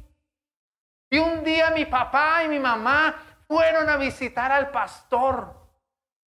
y 1.09 1.17
un 1.17 1.43
día 1.43 1.71
mi 1.71 1.85
papá 1.85 2.43
y 2.43 2.47
mi 2.47 2.59
mamá 2.59 3.15
fueron 3.47 3.89
a 3.89 3.97
visitar 3.97 4.51
al 4.51 4.69
pastor. 4.69 5.51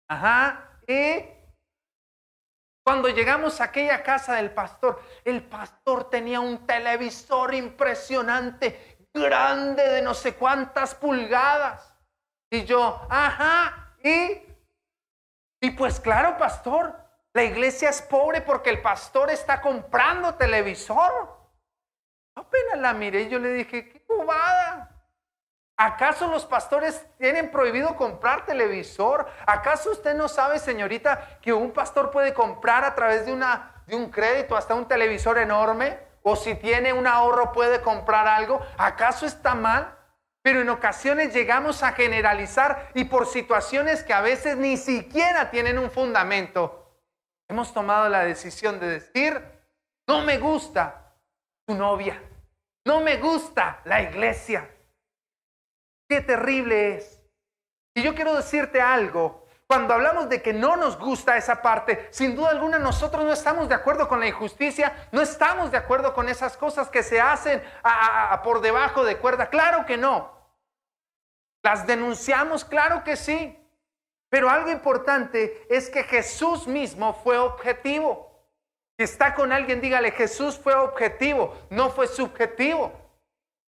Ajá, 0.07 0.79
y 0.87 1.23
cuando 2.83 3.09
llegamos 3.09 3.61
a 3.61 3.65
aquella 3.65 4.01
casa 4.01 4.33
del 4.33 4.49
pastor, 4.49 4.99
el 5.23 5.43
pastor 5.43 6.09
tenía 6.09 6.39
un 6.39 6.65
televisor 6.65 7.53
impresionante, 7.53 9.07
grande 9.13 9.87
de 9.87 10.01
no 10.01 10.15
sé 10.15 10.33
cuántas 10.33 10.95
pulgadas. 10.95 11.95
Y 12.49 12.65
yo, 12.65 13.05
ajá, 13.11 13.93
y, 14.03 14.41
y 15.61 15.69
pues 15.77 15.99
claro, 15.99 16.35
pastor, 16.39 16.99
la 17.33 17.43
iglesia 17.43 17.91
es 17.91 18.01
pobre 18.01 18.41
porque 18.41 18.71
el 18.71 18.81
pastor 18.81 19.29
está 19.29 19.61
comprando 19.61 20.33
televisor. 20.33 21.40
Apenas 22.35 22.79
la 22.79 22.93
miré, 22.93 23.29
yo 23.29 23.39
le 23.39 23.49
dije, 23.49 23.89
qué 23.89 24.01
cubada. 24.03 24.89
¿Acaso 25.77 26.27
los 26.27 26.45
pastores 26.45 27.05
tienen 27.17 27.49
prohibido 27.49 27.95
comprar 27.95 28.45
televisor? 28.45 29.27
¿Acaso 29.47 29.91
usted 29.91 30.13
no 30.13 30.27
sabe, 30.27 30.59
señorita, 30.59 31.39
que 31.41 31.53
un 31.53 31.71
pastor 31.71 32.11
puede 32.11 32.33
comprar 32.33 32.83
a 32.83 32.93
través 32.93 33.25
de, 33.25 33.33
una, 33.33 33.83
de 33.87 33.95
un 33.95 34.11
crédito 34.11 34.55
hasta 34.55 34.75
un 34.75 34.87
televisor 34.87 35.39
enorme? 35.39 35.97
¿O 36.21 36.35
si 36.35 36.53
tiene 36.55 36.93
un 36.93 37.07
ahorro 37.07 37.51
puede 37.51 37.81
comprar 37.81 38.27
algo? 38.27 38.61
¿Acaso 38.77 39.25
está 39.25 39.55
mal? 39.55 39.97
Pero 40.43 40.61
en 40.61 40.69
ocasiones 40.69 41.33
llegamos 41.33 41.81
a 41.83 41.93
generalizar 41.93 42.89
y 42.93 43.05
por 43.05 43.25
situaciones 43.25 44.03
que 44.03 44.13
a 44.13 44.21
veces 44.21 44.57
ni 44.57 44.77
siquiera 44.77 45.49
tienen 45.49 45.79
un 45.79 45.89
fundamento, 45.89 46.95
hemos 47.47 47.73
tomado 47.73 48.07
la 48.07 48.23
decisión 48.23 48.79
de 48.79 48.87
decir, 48.87 49.41
no 50.07 50.21
me 50.21 50.37
gusta 50.37 51.00
tu 51.65 51.75
novia. 51.75 52.21
No 52.85 53.01
me 53.01 53.17
gusta 53.17 53.81
la 53.85 54.01
iglesia. 54.01 54.69
Qué 56.09 56.21
terrible 56.21 56.95
es. 56.95 57.21
Y 57.95 58.03
yo 58.03 58.15
quiero 58.15 58.35
decirte 58.35 58.81
algo. 58.81 59.45
Cuando 59.67 59.93
hablamos 59.93 60.27
de 60.27 60.41
que 60.41 60.51
no 60.51 60.75
nos 60.75 60.97
gusta 60.99 61.37
esa 61.37 61.61
parte, 61.61 62.09
sin 62.11 62.35
duda 62.35 62.49
alguna 62.49 62.77
nosotros 62.77 63.23
no 63.23 63.31
estamos 63.31 63.69
de 63.69 63.75
acuerdo 63.75 64.09
con 64.09 64.19
la 64.19 64.27
injusticia, 64.27 65.07
no 65.13 65.21
estamos 65.21 65.71
de 65.71 65.77
acuerdo 65.77 66.13
con 66.13 66.27
esas 66.27 66.57
cosas 66.57 66.89
que 66.89 67.03
se 67.03 67.21
hacen 67.21 67.63
por 68.43 68.59
debajo 68.59 69.05
de 69.05 69.17
cuerda. 69.17 69.49
Claro 69.49 69.85
que 69.85 69.95
no. 69.95 70.33
Las 71.63 71.87
denunciamos, 71.87 72.65
claro 72.65 73.05
que 73.05 73.15
sí. 73.15 73.57
Pero 74.29 74.49
algo 74.49 74.71
importante 74.71 75.65
es 75.69 75.89
que 75.89 76.03
Jesús 76.03 76.67
mismo 76.67 77.13
fue 77.13 77.37
objetivo 77.37 78.30
está 79.01 79.33
con 79.33 79.51
alguien, 79.51 79.81
dígale, 79.81 80.11
Jesús 80.11 80.59
fue 80.59 80.73
objetivo, 80.75 81.57
no 81.69 81.89
fue 81.89 82.07
subjetivo. 82.07 82.91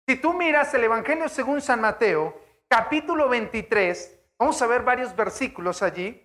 Si 0.08 0.18
tú 0.18 0.34
miras 0.34 0.74
el 0.74 0.84
Evangelio 0.84 1.28
según 1.30 1.62
San 1.62 1.82
Mateo, 1.82 2.40
capítulo 2.68 3.28
23, 3.30 4.20
vamos 4.38 4.62
a 4.62 4.68
ver 4.68 4.84
varios 4.84 5.16
versículos 5.16 5.82
allí. 5.82 6.22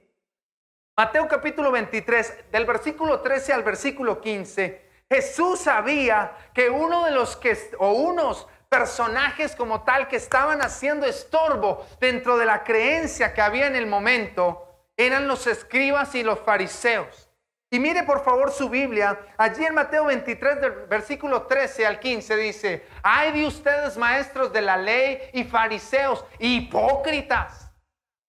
Mateo 0.97 1.27
capítulo 1.29 1.71
23, 1.71 2.51
del 2.53 2.67
versículo 2.67 3.21
13 3.21 3.53
al 3.55 3.63
versículo 3.63 4.21
15, 4.21 4.91
Jesús 5.09 5.61
sabía 5.61 6.37
que 6.53 6.69
uno 6.69 7.07
de 7.07 7.13
los 7.13 7.37
que, 7.37 7.57
o 7.79 7.93
unos 7.93 8.47
personajes 8.69 9.57
como 9.57 9.83
tal 9.83 10.09
que 10.09 10.17
estaban 10.17 10.61
haciendo 10.61 11.07
estorbo 11.07 11.87
dentro 12.01 12.37
de 12.37 12.45
la 12.45 12.65
creencia 12.65 13.33
que 13.33 13.41
había 13.41 13.67
en 13.67 13.77
el 13.77 13.87
momento, 13.87 14.67
eran 14.97 15.27
los 15.27 15.47
escribas 15.47 16.15
y 16.15 16.23
los 16.23 16.39
fariseos. 16.41 17.30
Y 17.73 17.79
mire 17.79 18.03
por 18.03 18.25
favor 18.25 18.51
su 18.51 18.69
Biblia, 18.69 19.17
allí 19.39 19.65
en 19.65 19.75
Mateo 19.75 20.07
23, 20.07 20.61
del 20.61 20.73
versículo 20.89 21.43
13 21.43 21.87
al 21.87 22.01
15 22.01 22.37
dice, 22.37 22.87
ay 23.05 23.31
de 23.33 23.47
ustedes 23.47 23.97
maestros 23.97 24.53
de 24.53 24.61
la 24.61 24.77
ley 24.77 25.31
y 25.33 25.45
fariseos, 25.45 26.25
hipócritas, 26.41 27.71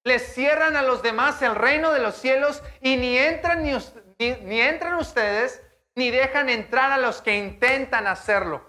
les 0.03 0.33
cierran 0.33 0.75
a 0.75 0.83
los 0.83 1.01
demás 1.01 1.41
el 1.41 1.55
reino 1.55 1.91
de 1.91 2.01
los 2.01 2.15
cielos 2.15 2.61
y 2.81 2.97
ni 2.97 3.17
entran, 3.17 3.63
ni, 3.63 3.71
ni 4.19 4.61
entran 4.61 4.93
ustedes, 4.93 5.63
ni 5.95 6.11
dejan 6.11 6.47
entrar 6.49 6.91
a 6.91 6.99
los 6.99 7.23
que 7.23 7.35
intentan 7.35 8.05
hacerlo. 8.05 8.63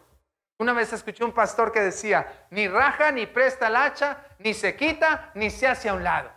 Una 0.59 0.73
vez 0.73 0.93
escuché 0.93 1.23
un 1.23 1.33
pastor 1.33 1.71
que 1.73 1.81
decía, 1.81 2.47
ni 2.50 2.67
raja, 2.67 3.11
ni 3.12 3.26
presta 3.26 3.67
el 3.67 3.76
hacha, 3.76 4.25
ni 4.38 4.55
se 4.55 4.75
quita, 4.75 5.33
ni 5.35 5.50
se 5.50 5.67
hace 5.67 5.91
a 5.91 5.95
un 5.95 6.05
lado. 6.05 6.31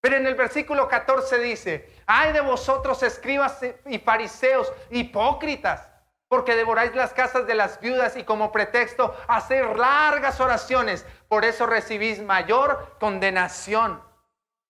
Pero 0.00 0.16
en 0.16 0.26
el 0.26 0.34
versículo 0.34 0.88
14 0.88 1.38
dice, 1.38 1.90
ay 2.06 2.32
de 2.32 2.40
vosotros 2.40 3.02
escribas 3.02 3.60
y 3.86 3.98
fariseos, 3.98 4.72
hipócritas, 4.90 5.88
porque 6.28 6.56
devoráis 6.56 6.94
las 6.94 7.12
casas 7.12 7.46
de 7.46 7.54
las 7.54 7.80
viudas 7.80 8.16
y 8.16 8.24
como 8.24 8.50
pretexto 8.50 9.16
hacer 9.28 9.76
largas 9.76 10.40
oraciones, 10.40 11.06
por 11.28 11.44
eso 11.44 11.66
recibís 11.66 12.20
mayor 12.20 12.96
condenación. 12.98 14.02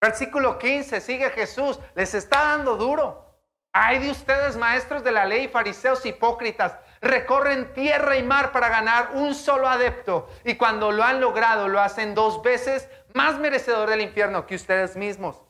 Versículo 0.01 0.59
15, 0.59 1.01
sigue 1.01 1.31
Jesús, 1.31 1.79
les 1.95 2.15
está 2.15 2.45
dando 2.45 2.77
duro. 2.77 3.25
Ay 3.73 3.99
de 3.99 4.11
ustedes, 4.11 4.57
maestros 4.57 5.05
de 5.05 5.13
la 5.13 5.25
ley, 5.25 5.49
fariseos 5.49 6.05
hipócritas, 6.07 6.79
recorren 7.01 7.73
tierra 7.75 8.17
y 8.17 8.23
mar 8.23 8.53
para 8.53 8.69
ganar 8.69 9.11
un 9.15 9.35
solo 9.35 9.69
adepto 9.69 10.29
y 10.45 10.57
cuando 10.57 10.93
lo 10.93 11.03
han 11.03 11.21
logrado 11.21 11.69
lo 11.69 11.81
hacen 11.81 12.15
dos 12.15 12.43
veces 12.43 12.89
más 13.15 13.39
merecedor 13.39 13.89
del 13.89 14.01
infierno 14.01 14.47
que 14.47 14.55
ustedes 14.55 14.97
mismos. 14.97 15.43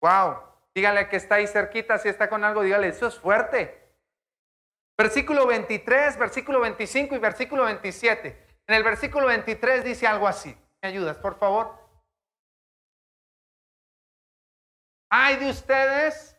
Wow. 0.00 0.51
Dígale 0.74 1.08
que 1.08 1.16
está 1.16 1.36
ahí 1.36 1.46
cerquita, 1.46 1.98
si 1.98 2.08
está 2.08 2.28
con 2.28 2.44
algo, 2.44 2.62
dígale, 2.62 2.88
eso 2.88 3.06
es 3.06 3.18
fuerte. 3.18 3.82
Versículo 4.96 5.46
23, 5.46 6.18
versículo 6.18 6.60
25 6.60 7.14
y 7.14 7.18
versículo 7.18 7.64
27. 7.64 8.46
En 8.66 8.74
el 8.74 8.82
versículo 8.82 9.26
23 9.26 9.84
dice 9.84 10.06
algo 10.06 10.28
así. 10.28 10.56
¿Me 10.82 10.88
ayudas, 10.88 11.16
por 11.16 11.38
favor? 11.38 11.78
Ay 15.10 15.36
de 15.36 15.50
ustedes, 15.50 16.36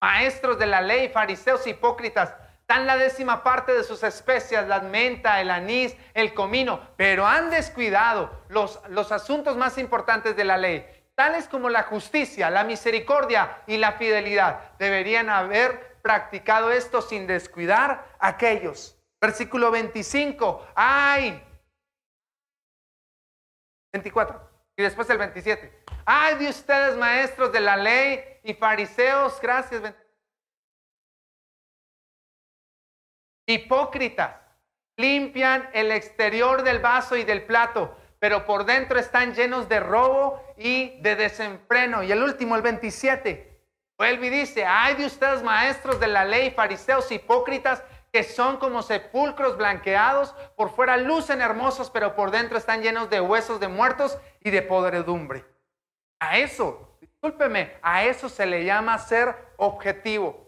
maestros 0.00 0.58
de 0.58 0.66
la 0.66 0.80
ley, 0.80 1.08
fariseos 1.08 1.66
hipócritas, 1.66 2.34
dan 2.68 2.86
la 2.86 2.96
décima 2.96 3.42
parte 3.42 3.72
de 3.72 3.82
sus 3.82 4.02
especias, 4.02 4.68
la 4.68 4.80
menta, 4.80 5.40
el 5.40 5.50
anís, 5.50 5.96
el 6.14 6.32
comino, 6.32 6.88
pero 6.96 7.26
han 7.26 7.50
descuidado 7.50 8.44
los, 8.48 8.80
los 8.88 9.10
asuntos 9.10 9.56
más 9.56 9.76
importantes 9.76 10.36
de 10.36 10.44
la 10.44 10.56
ley, 10.56 10.86
tales 11.14 11.48
como 11.48 11.68
la 11.68 11.84
justicia, 11.84 12.50
la 12.50 12.64
misericordia 12.64 13.62
y 13.66 13.76
la 13.76 13.92
fidelidad. 13.92 14.76
Deberían 14.78 15.30
haber 15.30 15.98
practicado 16.02 16.70
esto 16.70 17.02
sin 17.02 17.26
descuidar 17.26 18.16
a 18.18 18.28
aquellos. 18.28 18.98
Versículo 19.20 19.70
25, 19.70 20.66
ay, 20.74 21.42
24 23.92 24.50
y 24.76 24.82
después 24.82 25.08
el 25.10 25.18
27. 25.18 25.84
Ay 26.04 26.36
de 26.36 26.48
ustedes 26.48 26.96
maestros 26.96 27.52
de 27.52 27.60
la 27.60 27.76
ley 27.76 28.40
y 28.42 28.54
fariseos, 28.54 29.38
gracias 29.40 29.94
Hipócritas, 33.46 34.36
limpian 34.96 35.68
el 35.74 35.90
exterior 35.90 36.62
del 36.62 36.78
vaso 36.78 37.16
y 37.16 37.24
del 37.24 37.44
plato, 37.44 37.96
pero 38.22 38.46
por 38.46 38.64
dentro 38.64 39.00
están 39.00 39.34
llenos 39.34 39.68
de 39.68 39.80
robo 39.80 40.40
y 40.56 41.00
de 41.00 41.16
desenfreno. 41.16 42.04
Y 42.04 42.12
el 42.12 42.22
último, 42.22 42.54
el 42.54 42.62
27. 42.62 43.60
Vuelve 43.98 44.28
y 44.28 44.30
dice, 44.30 44.64
ay 44.64 44.94
de 44.94 45.06
ustedes 45.06 45.42
maestros 45.42 45.98
de 45.98 46.06
la 46.06 46.24
ley, 46.24 46.52
fariseos, 46.52 47.10
hipócritas, 47.10 47.82
que 48.12 48.22
son 48.22 48.58
como 48.58 48.82
sepulcros 48.82 49.56
blanqueados, 49.56 50.36
por 50.56 50.70
fuera 50.70 50.96
lucen 50.98 51.40
hermosos, 51.40 51.90
pero 51.90 52.14
por 52.14 52.30
dentro 52.30 52.56
están 52.56 52.80
llenos 52.80 53.10
de 53.10 53.20
huesos 53.20 53.58
de 53.58 53.66
muertos 53.66 54.16
y 54.38 54.50
de 54.50 54.62
podredumbre. 54.62 55.44
A 56.20 56.38
eso, 56.38 56.96
discúlpeme, 57.00 57.72
a 57.82 58.04
eso 58.04 58.28
se 58.28 58.46
le 58.46 58.64
llama 58.64 58.98
ser 58.98 59.34
objetivo. 59.56 60.41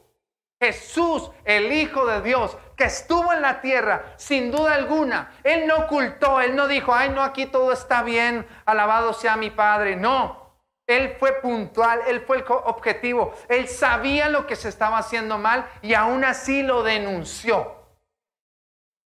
Jesús, 0.64 1.30
el 1.44 1.72
Hijo 1.72 2.06
de 2.06 2.22
Dios, 2.22 2.56
que 2.74 2.84
estuvo 2.84 3.32
en 3.32 3.42
la 3.42 3.60
tierra, 3.60 4.14
sin 4.16 4.50
duda 4.50 4.74
alguna, 4.74 5.32
Él 5.42 5.66
no 5.66 5.76
ocultó, 5.76 6.40
Él 6.40 6.56
no 6.56 6.66
dijo, 6.66 6.94
ay, 6.94 7.10
no, 7.10 7.22
aquí 7.22 7.46
todo 7.46 7.72
está 7.72 8.02
bien, 8.02 8.46
alabado 8.64 9.12
sea 9.12 9.36
mi 9.36 9.50
Padre. 9.50 9.94
No, 9.96 10.54
Él 10.86 11.16
fue 11.18 11.34
puntual, 11.40 12.00
Él 12.06 12.22
fue 12.26 12.38
el 12.38 12.44
objetivo, 12.48 13.34
Él 13.48 13.68
sabía 13.68 14.28
lo 14.28 14.46
que 14.46 14.56
se 14.56 14.70
estaba 14.70 14.98
haciendo 14.98 15.36
mal 15.38 15.68
y 15.82 15.92
aún 15.94 16.24
así 16.24 16.62
lo 16.62 16.82
denunció. 16.82 17.74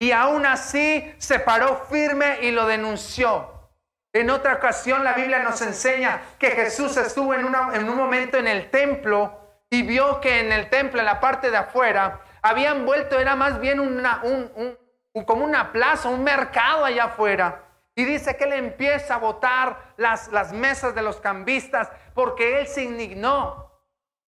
Y 0.00 0.10
aún 0.10 0.46
así 0.46 1.14
se 1.18 1.38
paró 1.38 1.84
firme 1.88 2.38
y 2.42 2.50
lo 2.50 2.66
denunció. 2.66 3.50
En 4.14 4.30
otra 4.30 4.54
ocasión 4.54 5.04
la 5.04 5.12
Biblia 5.12 5.42
nos 5.42 5.62
enseña 5.62 6.22
que 6.38 6.50
Jesús 6.50 6.96
estuvo 6.96 7.34
en, 7.34 7.46
en 7.74 7.88
un 7.88 7.96
momento 7.96 8.36
en 8.36 8.48
el 8.48 8.70
templo 8.70 9.41
y 9.72 9.82
vio 9.82 10.20
que 10.20 10.40
en 10.40 10.52
el 10.52 10.68
templo, 10.68 11.00
en 11.00 11.06
la 11.06 11.18
parte 11.18 11.50
de 11.50 11.56
afuera, 11.56 12.20
habían 12.42 12.84
vuelto, 12.84 13.18
era 13.18 13.34
más 13.36 13.58
bien 13.58 13.80
una, 13.80 14.20
un, 14.22 14.76
como 15.24 15.46
una 15.46 15.72
plaza, 15.72 16.10
un 16.10 16.22
mercado 16.22 16.84
allá 16.84 17.04
afuera. 17.04 17.64
Y 17.94 18.04
dice 18.04 18.36
que 18.36 18.44
él 18.44 18.52
empieza 18.52 19.14
a 19.14 19.18
botar 19.18 19.94
las, 19.96 20.28
las 20.28 20.52
mesas 20.52 20.94
de 20.94 21.00
los 21.00 21.22
cambistas 21.22 21.90
porque 22.12 22.60
él 22.60 22.66
se 22.66 22.82
indignó. 22.82 23.72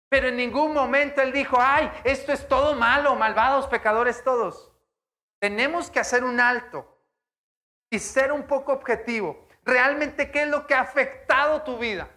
Pero 0.07 0.29
en 0.29 0.37
ningún 0.37 0.73
momento 0.73 1.21
él 1.21 1.33
dijo, 1.33 1.57
ay, 1.59 1.91
esto 2.05 2.31
es 2.31 2.47
todo 2.47 2.75
malo, 2.75 3.13
malvados, 3.15 3.67
pecadores 3.67 4.23
todos. 4.23 4.71
Tenemos 5.39 5.91
que 5.91 5.99
hacer 5.99 6.23
un 6.23 6.39
alto 6.39 6.87
y 7.89 7.99
ser 7.99 8.31
un 8.31 8.43
poco 8.43 8.71
objetivo. 8.71 9.45
Realmente, 9.65 10.31
¿qué 10.31 10.43
es 10.43 10.47
lo 10.47 10.65
que 10.67 10.73
ha 10.73 10.79
afectado 10.79 11.63
tu 11.63 11.77
vida? 11.77 12.07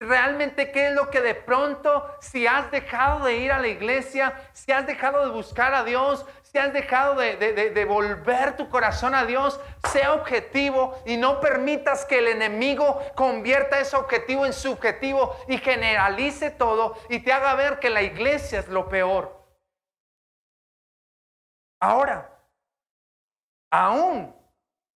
Realmente 0.00 0.70
qué 0.70 0.88
es 0.88 0.94
lo 0.94 1.10
que 1.10 1.20
de 1.20 1.34
pronto, 1.34 2.06
si 2.20 2.46
has 2.46 2.70
dejado 2.70 3.24
de 3.24 3.36
ir 3.36 3.52
a 3.52 3.58
la 3.58 3.68
iglesia, 3.68 4.48
si 4.52 4.70
has 4.72 4.86
dejado 4.86 5.24
de 5.24 5.32
buscar 5.32 5.74
a 5.74 5.82
Dios, 5.82 6.24
si 6.42 6.58
has 6.58 6.72
dejado 6.72 7.16
de, 7.16 7.36
de, 7.36 7.84
volver 7.84 8.56
tu 8.56 8.68
corazón 8.70 9.14
a 9.14 9.24
Dios, 9.24 9.60
sea 9.90 10.14
objetivo 10.14 10.98
y 11.04 11.16
no 11.16 11.40
permitas 11.40 12.04
que 12.04 12.18
el 12.18 12.28
enemigo 12.28 13.02
convierta 13.14 13.80
ese 13.80 13.96
objetivo 13.96 14.46
en 14.46 14.52
subjetivo 14.52 15.36
y 15.48 15.58
generalice 15.58 16.50
todo 16.50 16.96
y 17.08 17.20
te 17.20 17.32
haga 17.32 17.54
ver 17.54 17.80
que 17.80 17.90
la 17.90 18.02
iglesia 18.02 18.60
es 18.60 18.68
lo 18.68 18.88
peor. 18.88 19.36
Ahora, 21.80 22.30
aún 23.70 24.34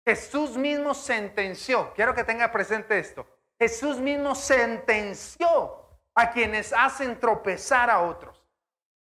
Jesús 0.05 0.57
mismo 0.57 0.93
sentenció, 0.93 1.93
quiero 1.93 2.15
que 2.15 2.23
tenga 2.23 2.51
presente 2.51 2.97
esto, 2.97 3.27
Jesús 3.63 3.97
mismo 3.97 4.35
sentenció 4.35 5.87
a 6.15 6.31
quienes 6.31 6.73
hacen 6.73 7.17
tropezar 7.17 7.89
a 7.89 8.01
otros. 8.01 8.43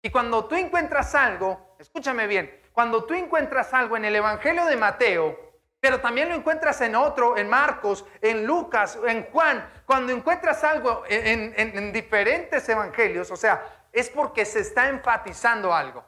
Y 0.03 0.11
cuando 0.11 0.45
tú 0.45 0.53
encuentras 0.53 1.15
algo, 1.15 1.75
escúchame 1.79 2.27
bien, 2.27 2.61
cuando 2.71 3.03
tú 3.05 3.15
encuentras 3.15 3.73
algo 3.73 3.97
en 3.97 4.05
el 4.05 4.15
Evangelio 4.15 4.65
de 4.65 4.77
Mateo, 4.77 5.35
pero 5.79 5.99
también 5.99 6.29
lo 6.29 6.35
encuentras 6.35 6.79
en 6.81 6.95
otro, 6.95 7.37
en 7.37 7.49
Marcos, 7.49 8.05
en 8.21 8.45
Lucas, 8.45 8.99
en 9.07 9.23
Juan, 9.31 9.67
cuando 9.87 10.13
encuentras 10.13 10.63
algo 10.63 11.05
en, 11.09 11.91
diferentes 11.91 12.69
evangelios, 12.69 13.31
o 13.31 13.35
sea, 13.35 13.87
es 13.91 14.11
porque 14.11 14.45
se 14.45 14.59
está 14.59 14.89
enfatizando 14.89 15.73
algo. 15.73 16.05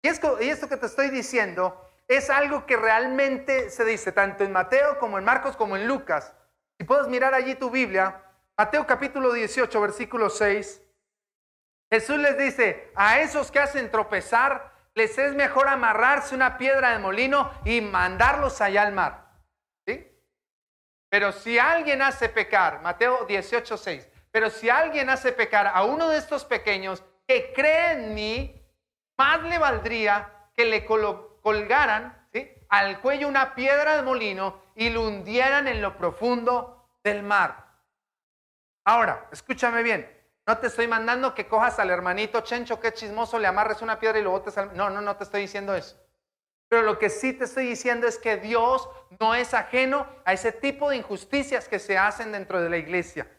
Y 0.00 0.08
esto, 0.08 0.38
que 0.38 0.78
te 0.78 0.86
estoy 0.86 1.10
diciendo 1.10 1.78
es 2.08 2.30
algo 2.30 2.64
que 2.64 2.78
realmente 2.78 3.68
se 3.68 3.84
dice 3.84 4.10
tanto 4.10 4.42
en 4.42 4.52
Mateo 4.52 4.98
como 4.98 5.18
en 5.18 5.24
Marcos 5.26 5.54
como 5.54 5.76
en 5.76 5.86
Lucas. 5.86 6.32
Si 6.84 6.86
puedes 6.86 7.08
mirar 7.08 7.32
allí 7.32 7.54
tu 7.54 7.70
Biblia, 7.70 8.20
Mateo 8.58 8.86
capítulo 8.86 9.32
18, 9.32 9.80
versículo 9.80 10.28
6, 10.28 10.82
Jesús 11.90 12.18
les 12.18 12.36
dice, 12.36 12.92
a 12.94 13.20
esos 13.20 13.50
que 13.50 13.58
hacen 13.58 13.90
tropezar, 13.90 14.70
les 14.94 15.16
es 15.16 15.34
mejor 15.34 15.66
amarrarse 15.68 16.34
una 16.34 16.58
piedra 16.58 16.90
de 16.90 16.98
molino 16.98 17.50
y 17.64 17.80
mandarlos 17.80 18.60
allá 18.60 18.82
al 18.82 18.92
mar. 18.92 19.30
¿Sí? 19.86 20.06
Pero 21.08 21.32
si 21.32 21.58
alguien 21.58 22.02
hace 22.02 22.28
pecar, 22.28 22.82
Mateo 22.82 23.24
18, 23.24 23.78
6, 23.78 24.06
pero 24.30 24.50
si 24.50 24.68
alguien 24.68 25.08
hace 25.08 25.32
pecar 25.32 25.68
a 25.68 25.84
uno 25.84 26.10
de 26.10 26.18
estos 26.18 26.44
pequeños 26.44 27.02
que 27.26 27.54
cree 27.54 27.92
en 27.92 28.12
mí, 28.12 28.62
más 29.16 29.42
le 29.44 29.56
valdría 29.56 30.50
que 30.54 30.66
le 30.66 30.84
colgaran 30.84 32.24
al 32.68 33.00
cuello 33.00 33.28
una 33.28 33.54
piedra 33.54 33.96
de 33.96 34.02
molino 34.02 34.60
y 34.74 34.90
lo 34.90 35.06
hundieran 35.06 35.68
en 35.68 35.80
lo 35.80 35.96
profundo 35.96 36.73
del 37.04 37.22
mar. 37.22 37.64
Ahora, 38.84 39.28
escúchame 39.30 39.82
bien, 39.82 40.10
no 40.46 40.58
te 40.58 40.66
estoy 40.66 40.88
mandando 40.88 41.34
que 41.34 41.46
cojas 41.46 41.78
al 41.78 41.90
hermanito 41.90 42.40
Chencho, 42.40 42.80
que 42.80 42.92
chismoso, 42.92 43.38
le 43.38 43.46
amarres 43.46 43.82
una 43.82 43.98
piedra 43.98 44.18
y 44.18 44.22
lo 44.22 44.30
botes 44.30 44.58
al... 44.58 44.76
No, 44.76 44.90
no, 44.90 45.00
no 45.00 45.16
te 45.16 45.24
estoy 45.24 45.42
diciendo 45.42 45.74
eso. 45.74 45.96
Pero 46.68 46.82
lo 46.82 46.98
que 46.98 47.08
sí 47.08 47.32
te 47.32 47.44
estoy 47.44 47.66
diciendo 47.66 48.06
es 48.06 48.18
que 48.18 48.36
Dios 48.36 48.88
no 49.20 49.34
es 49.34 49.54
ajeno 49.54 50.06
a 50.24 50.32
ese 50.32 50.52
tipo 50.52 50.90
de 50.90 50.96
injusticias 50.96 51.68
que 51.68 51.78
se 51.78 51.96
hacen 51.96 52.32
dentro 52.32 52.60
de 52.60 52.68
la 52.68 52.78
iglesia. 52.78 53.30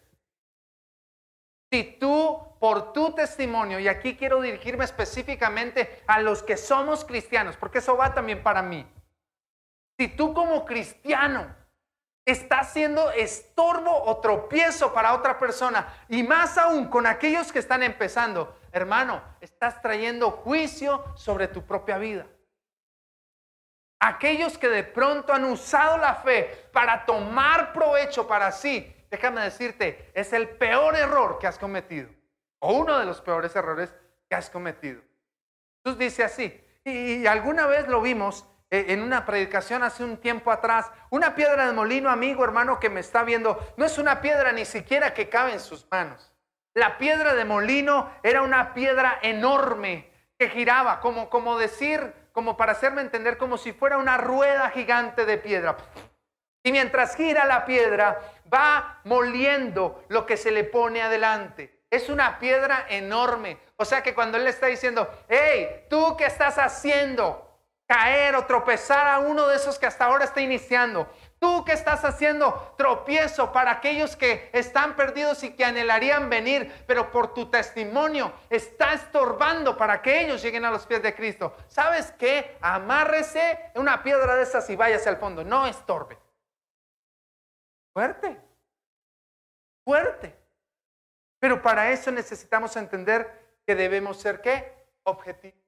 Si 1.72 1.98
tú, 2.00 2.40
por 2.60 2.94
tu 2.94 3.14
testimonio, 3.14 3.80
y 3.80 3.88
aquí 3.88 4.16
quiero 4.16 4.42
dirigirme 4.42 4.86
específicamente 4.86 6.04
a 6.08 6.22
los 6.22 6.42
que 6.42 6.58
somos 6.58 7.04
cristianos, 7.04 7.58
porque 7.58 7.80
eso 7.80 7.98
va 7.98 8.14
también 8.14 8.42
para 8.42 8.62
mí. 8.62 8.88
Si 10.00 10.08
tú 10.08 10.34
como 10.34 10.66
cristiano 10.66 11.56
estás 12.26 12.74
siendo 12.74 13.12
estorbo 13.12 14.04
o 14.06 14.18
tropiezo 14.18 14.94
para 14.94 15.14
otra 15.14 15.38
persona, 15.38 15.88
y 16.10 16.24
más 16.24 16.58
aún 16.58 16.88
con 16.88 17.06
aquellos 17.06 17.52
que 17.52 17.60
están 17.60 17.84
empezando, 17.84 18.58
hermano, 18.72 19.22
estás 19.42 19.82
trayendo 19.82 20.32
juicio 20.32 21.04
sobre 21.16 21.48
tu 21.48 21.66
propia 21.66 21.98
vida. 21.98 22.26
Aquellos 24.00 24.58
que 24.58 24.68
de 24.68 24.84
pronto 24.84 25.34
han 25.34 25.46
usado 25.46 25.98
la 25.98 26.16
fe 26.16 26.68
para 26.74 27.06
tomar 27.06 27.72
provecho 27.74 28.28
para 28.28 28.52
sí, 28.52 28.94
déjame 29.10 29.42
decirte, 29.42 30.12
es 30.14 30.34
el 30.34 30.50
peor 30.50 30.96
error 30.96 31.40
que 31.40 31.48
has 31.48 31.58
cometido, 31.60 32.10
o 32.60 32.74
uno 32.74 32.98
de 33.00 33.06
los 33.06 33.22
peores 33.22 33.56
errores 33.56 33.94
que 34.28 34.36
has 34.36 34.50
cometido. 34.50 35.02
Jesús 35.84 36.00
dice 36.00 36.24
así, 36.24 36.62
y 36.84 37.26
alguna 37.28 37.68
vez 37.68 37.88
lo 37.88 38.02
vimos 38.02 38.46
en 38.70 39.02
una 39.02 39.26
predicación 39.26 39.84
hace 39.84 40.04
un 40.04 40.18
tiempo 40.18 40.52
atrás, 40.52 40.92
una 41.10 41.36
piedra 41.36 41.68
de 41.68 41.74
molino, 41.74 42.10
amigo, 42.10 42.44
hermano 42.44 42.80
que 42.80 42.90
me 42.90 43.00
está 43.00 43.24
viendo, 43.24 43.60
no 43.78 43.86
es 43.86 43.98
una 43.98 44.22
piedra 44.22 44.52
ni 44.52 44.66
siquiera 44.66 45.14
que 45.14 45.30
cabe 45.30 45.54
en 45.54 45.60
sus 45.60 45.88
manos. 45.92 46.32
La 46.74 46.98
piedra 46.98 47.34
de 47.34 47.46
molino 47.46 48.12
era 48.22 48.42
una 48.42 48.74
piedra 48.74 49.20
enorme 49.22 50.12
que 50.38 50.50
giraba, 50.50 51.00
como, 51.00 51.30
como 51.30 51.58
decir, 51.58 52.14
como 52.34 52.58
para 52.58 52.74
hacerme 52.74 53.02
entender, 53.02 53.38
como 53.38 53.58
si 53.58 53.72
fuera 53.72 53.98
una 53.98 54.18
rueda 54.18 54.70
gigante 54.72 55.26
de 55.26 55.38
piedra. 55.38 55.78
Y 56.64 56.72
mientras 56.72 57.16
gira 57.16 57.46
la 57.46 57.64
piedra, 57.66 58.20
va 58.54 59.00
moliendo 59.06 60.04
lo 60.10 60.26
que 60.26 60.36
se 60.36 60.52
le 60.52 60.64
pone 60.64 61.02
adelante. 61.02 61.80
Es 61.90 62.10
una 62.10 62.40
piedra 62.40 62.88
enorme. 62.90 63.60
O 63.78 63.86
sea 63.86 64.04
que 64.04 64.14
cuando 64.14 64.38
él 64.38 64.44
le 64.44 64.50
está 64.50 64.66
diciendo, 64.66 65.08
hey, 65.30 65.86
¿tú 65.90 66.18
qué 66.18 66.26
estás 66.26 66.58
haciendo? 66.58 67.45
Caer 67.88 68.36
o 68.36 68.46
tropezar 68.46 69.08
a 69.08 69.20
uno 69.20 69.48
de 69.48 69.56
esos 69.56 69.78
que 69.78 69.86
hasta 69.86 70.06
ahora 70.06 70.26
está 70.26 70.42
iniciando. 70.42 71.08
Tú 71.40 71.64
que 71.66 71.74
estás 71.74 72.04
haciendo 72.06 72.74
tropiezo 72.78 73.52
para 73.52 73.72
aquellos 73.72 74.16
que 74.16 74.50
están 74.54 74.96
perdidos 74.96 75.44
y 75.44 75.52
que 75.56 75.66
anhelarían 75.66 76.30
venir, 76.30 76.84
pero 76.88 77.12
por 77.12 77.34
tu 77.34 77.50
testimonio 77.52 78.34
está 78.50 78.94
estorbando 78.94 79.78
para 79.78 80.02
que 80.02 80.22
ellos 80.22 80.42
lleguen 80.42 80.66
a 80.66 80.72
los 80.72 80.86
pies 80.86 81.04
de 81.04 81.14
Cristo. 81.14 81.56
¿Sabes 81.68 82.12
qué? 82.14 82.58
Amárrese 82.62 83.72
una 83.76 84.02
piedra 84.02 84.36
de 84.36 84.44
esas 84.44 84.70
y 84.70 84.76
váyase 84.76 85.10
al 85.10 85.18
fondo. 85.18 85.44
No 85.44 85.68
estorbe. 85.68 86.18
Fuerte. 87.94 88.42
Fuerte. 89.84 90.36
Pero 91.40 91.62
para 91.62 91.92
eso 91.92 92.12
necesitamos 92.12 92.76
entender 92.76 93.60
que 93.68 93.76
debemos 93.76 94.18
ser 94.18 94.42
qué? 94.42 94.74
Objetivos. 95.04 95.65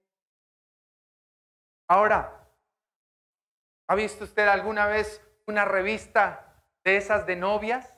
Ahora, 1.89 2.47
¿ha 3.87 3.95
visto 3.95 4.25
usted 4.25 4.47
alguna 4.47 4.87
vez 4.87 5.21
una 5.45 5.63
revista 5.63 6.61
de 6.83 6.97
esas 6.97 7.25
de 7.25 7.37
novias? 7.37 7.95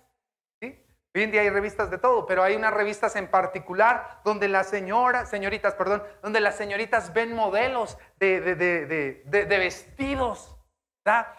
¿Sí? 0.62 0.86
Hoy 1.16 1.24
en 1.24 1.32
día 1.32 1.42
hay 1.42 1.50
revistas 1.50 1.90
de 1.90 1.98
todo, 1.98 2.28
pero 2.28 2.44
hay 2.44 2.56
unas 2.56 2.74
revistas 2.74 3.16
en 3.16 3.28
particular 3.28 4.22
donde 4.24 4.48
las 4.48 4.70
señoras, 4.70 5.30
señoritas, 5.30 5.74
perdón, 5.74 6.04
donde 6.22 6.40
las 6.40 6.56
señoritas 6.56 7.14
ven 7.14 7.34
modelos 7.34 7.98
de, 8.18 8.42
de, 8.42 9.58
vestidos. 9.58 10.56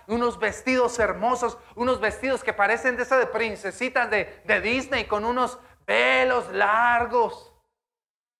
Unos 0.08 0.40
vestidos 0.40 0.98
hermosos, 0.98 1.56
unos 1.76 2.00
vestidos 2.00 2.42
que 2.42 2.52
parecen 2.52 2.96
de 2.96 3.04
esas 3.04 3.20
de 3.20 3.26
princesitas 3.26 4.10
de, 4.10 4.42
de 4.44 4.60
Disney 4.60 5.04
con 5.04 5.24
unos 5.24 5.60
velos 5.86 6.50
largos. 6.50 7.54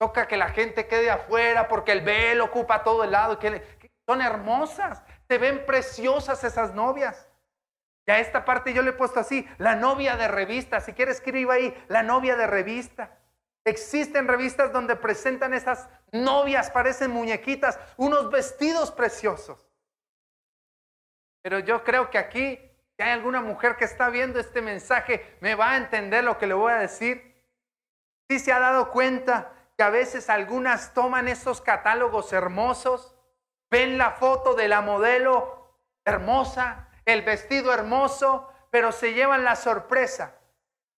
Toca 0.01 0.27
que 0.27 0.37
la 0.37 0.49
gente 0.49 0.89
quede 0.89 1.11
afuera 1.11 1.69
porque 1.69 1.93
el 1.93 2.01
velo 2.01 2.47
ocupa 2.47 2.83
todo 2.83 3.05
el 3.05 3.13
lado. 3.13 3.39
Que, 3.39 3.63
son 4.11 4.23
hermosas, 4.23 5.05
se 5.29 5.39
ven 5.39 5.65
preciosas 5.65 6.43
esas 6.43 6.75
novias. 6.75 7.29
Y 8.09 8.11
a 8.11 8.19
esta 8.19 8.45
parte 8.45 8.75
yo 8.75 8.83
le 8.83 8.91
he 8.91 8.93
puesto 8.93 9.21
así, 9.21 9.49
la 9.59 9.77
novia 9.77 10.17
de 10.17 10.27
revista. 10.27 10.81
Si 10.81 10.95
quiere 10.95 11.13
escriba 11.13 11.55
ahí, 11.55 11.73
la 11.87 12.03
novia 12.03 12.35
de 12.35 12.49
revista. 12.49 13.17
Existen 13.65 14.27
revistas 14.27 14.73
donde 14.73 14.97
presentan 14.97 15.55
esas 15.55 15.89
novias, 16.11 16.73
parecen 16.73 17.13
muñequitas, 17.13 17.79
unos 17.97 18.33
vestidos 18.33 18.91
preciosos. 18.91 19.71
Pero 21.43 21.61
yo 21.61 21.85
creo 21.85 22.11
que 22.11 22.19
aquí, 22.19 22.59
si 22.97 23.03
hay 23.05 23.13
alguna 23.13 23.41
mujer 23.43 23.77
que 23.77 23.85
está 23.85 24.11
viendo 24.11 24.41
este 24.41 24.61
mensaje, 24.61 25.37
me 25.41 25.55
va 25.55 25.71
a 25.71 25.77
entender 25.77 26.25
lo 26.25 26.37
que 26.37 26.49
le 26.49 26.55
voy 26.55 26.73
a 26.73 26.79
decir. 26.79 27.45
Si 28.29 28.41
se 28.41 28.53
ha 28.53 28.59
dado 28.59 28.91
cuenta 28.91 29.53
que 29.77 29.85
a 29.85 29.91
veces 29.91 30.29
algunas 30.29 30.95
toman 30.95 31.29
esos 31.29 31.61
catálogos 31.61 32.33
hermosos 32.33 33.15
Ven 33.71 33.99
la 33.99 34.11
foto 34.11 34.55
de 34.55 34.69
la 34.69 34.81
modelo 34.81 35.79
hermosa, 36.05 36.89
el 37.05 37.23
vestido 37.23 37.73
hermoso, 37.73 38.49
pero 38.71 38.93
se 38.93 39.15
llevan 39.15 39.45
la 39.45 39.57
sorpresa. 39.57 40.37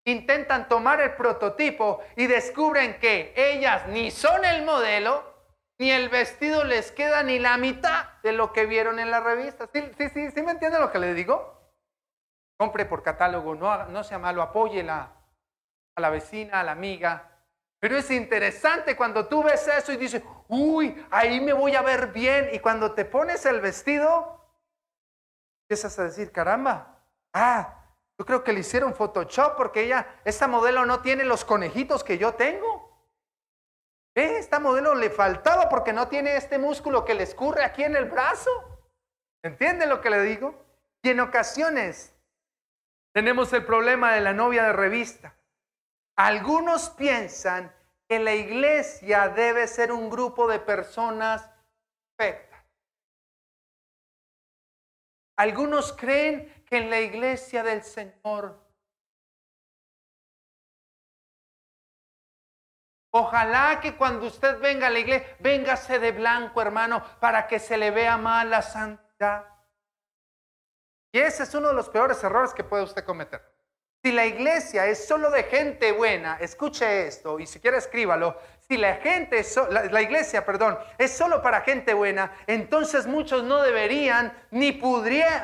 Intentan 0.04 0.68
tomar 0.68 1.00
el 1.00 1.14
prototipo 1.14 2.00
y 2.16 2.26
descubren 2.26 2.98
que 2.98 3.32
ellas 3.36 3.86
ni 3.88 4.10
son 4.10 4.44
el 4.44 4.64
modelo, 4.64 5.22
ni 5.78 5.90
el 5.90 6.08
vestido 6.08 6.64
les 6.64 6.90
queda 6.92 7.22
ni 7.22 7.38
la 7.38 7.56
mitad 7.56 8.06
de 8.22 8.32
lo 8.32 8.52
que 8.52 8.66
vieron 8.66 8.98
en 8.98 9.10
la 9.10 9.20
revista. 9.20 9.68
¿Sí, 9.72 9.82
sí, 9.98 10.08
sí, 10.08 10.30
¿sí 10.30 10.42
me 10.42 10.52
entiende 10.52 10.78
lo 10.78 10.90
que 10.90 10.98
le 10.98 11.14
digo? 11.14 11.60
Compre 12.58 12.84
por 12.86 13.02
catálogo, 13.02 13.54
no, 13.54 13.86
no 13.86 14.04
sea 14.04 14.18
malo, 14.18 14.42
apoye 14.42 14.80
a 14.88 15.12
la 15.96 16.10
vecina, 16.10 16.60
a 16.60 16.64
la 16.64 16.72
amiga, 16.72 17.31
pero 17.82 17.96
es 17.96 18.08
interesante 18.12 18.94
cuando 18.94 19.26
tú 19.26 19.42
ves 19.42 19.66
eso 19.66 19.90
y 19.90 19.96
dices, 19.96 20.22
uy, 20.46 21.04
ahí 21.10 21.40
me 21.40 21.52
voy 21.52 21.74
a 21.74 21.82
ver 21.82 22.12
bien. 22.12 22.50
Y 22.52 22.60
cuando 22.60 22.92
te 22.92 23.04
pones 23.04 23.44
el 23.44 23.60
vestido, 23.60 24.40
empiezas 25.64 25.98
a 25.98 26.04
decir, 26.04 26.30
caramba, 26.30 27.04
ah, 27.34 27.84
yo 28.16 28.24
creo 28.24 28.44
que 28.44 28.52
le 28.52 28.60
hicieron 28.60 28.94
Photoshop 28.94 29.56
porque 29.56 29.82
ella, 29.82 30.20
esta 30.24 30.46
modelo 30.46 30.86
no 30.86 31.02
tiene 31.02 31.24
los 31.24 31.44
conejitos 31.44 32.04
que 32.04 32.18
yo 32.18 32.34
tengo. 32.34 33.04
¿Eh? 34.14 34.36
Esta 34.38 34.60
modelo 34.60 34.94
le 34.94 35.10
faltaba 35.10 35.68
porque 35.68 35.92
no 35.92 36.06
tiene 36.06 36.36
este 36.36 36.58
músculo 36.58 37.04
que 37.04 37.14
le 37.14 37.24
escurre 37.24 37.64
aquí 37.64 37.82
en 37.82 37.96
el 37.96 38.04
brazo. 38.04 38.48
¿Entienden 39.42 39.88
lo 39.88 40.00
que 40.00 40.10
le 40.10 40.22
digo? 40.22 40.54
Y 41.02 41.10
en 41.10 41.18
ocasiones 41.18 42.14
tenemos 43.12 43.52
el 43.52 43.66
problema 43.66 44.12
de 44.12 44.20
la 44.20 44.34
novia 44.34 44.62
de 44.62 44.72
revista. 44.72 45.34
Algunos 46.16 46.90
piensan 46.90 47.74
que 48.08 48.18
la 48.18 48.34
iglesia 48.34 49.28
debe 49.28 49.66
ser 49.66 49.92
un 49.92 50.10
grupo 50.10 50.46
de 50.46 50.60
personas 50.60 51.48
perfectas. 52.16 52.64
Algunos 55.36 55.92
creen 55.94 56.64
que 56.66 56.76
en 56.78 56.90
la 56.90 57.00
iglesia 57.00 57.62
del 57.62 57.82
Señor 57.82 58.62
Ojalá 63.14 63.78
que 63.80 63.94
cuando 63.94 64.26
usted 64.26 64.58
venga 64.58 64.86
a 64.86 64.90
la 64.90 64.98
iglesia, 64.98 65.36
véngase 65.38 65.98
de 65.98 66.12
blanco, 66.12 66.62
hermano, 66.62 67.04
para 67.20 67.46
que 67.46 67.58
se 67.58 67.76
le 67.76 67.90
vea 67.90 68.16
más 68.16 68.46
la 68.46 68.62
santidad. 68.62 69.46
Y 71.12 71.18
ese 71.18 71.42
es 71.42 71.54
uno 71.54 71.68
de 71.68 71.74
los 71.74 71.90
peores 71.90 72.24
errores 72.24 72.54
que 72.54 72.64
puede 72.64 72.84
usted 72.84 73.04
cometer. 73.04 73.51
Si 74.04 74.10
la 74.10 74.26
iglesia 74.26 74.86
es 74.86 75.06
solo 75.06 75.30
de 75.30 75.44
gente 75.44 75.92
buena, 75.92 76.36
escuche 76.40 77.06
esto 77.06 77.38
y 77.38 77.46
si 77.46 77.60
quiere 77.60 77.76
escríbalo. 77.76 78.36
Si 78.68 78.76
la 78.76 78.96
gente, 78.96 79.44
la, 79.70 80.02
iglesia, 80.02 80.44
perdón, 80.44 80.76
es 80.98 81.12
solo 81.12 81.40
para 81.40 81.60
gente 81.60 81.94
buena, 81.94 82.32
entonces 82.48 83.06
muchos 83.06 83.44
no 83.44 83.62
deberían 83.62 84.32
ni, 84.50 84.80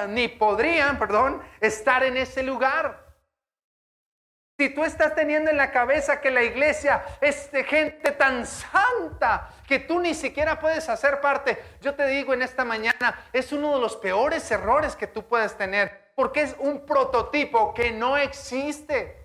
ni 0.09 0.29
podrían, 0.29 0.99
perdón, 0.99 1.41
estar 1.61 2.03
en 2.03 2.17
ese 2.17 2.43
lugar. 2.43 3.07
Si 4.59 4.71
tú 4.71 4.83
estás 4.85 5.15
teniendo 5.15 5.51
en 5.51 5.57
la 5.57 5.71
cabeza 5.71 6.21
que 6.21 6.33
la 6.33 6.43
iglesia 6.43 7.05
es 7.21 7.53
de 7.53 7.63
gente 7.63 8.11
tan 8.11 8.45
santa 8.45 9.51
que 9.69 9.79
tú 9.79 10.01
ni 10.01 10.15
siquiera 10.15 10.59
puedes 10.59 10.89
hacer 10.89 11.21
parte, 11.21 11.63
yo 11.81 11.95
te 11.95 12.09
digo 12.09 12.35
en 12.35 12.43
esta 12.43 12.65
mañana, 12.65 13.25
es 13.33 13.53
uno 13.53 13.77
de 13.77 13.81
los 13.81 13.97
peores 13.97 14.51
errores 14.51 14.97
que 14.97 15.07
tú 15.07 15.23
puedes 15.29 15.57
tener 15.57 16.08
porque 16.19 16.43
es 16.43 16.57
un 16.59 16.85
prototipo 16.85 17.73
que 17.73 17.93
no 17.93 18.17
existe. 18.17 19.25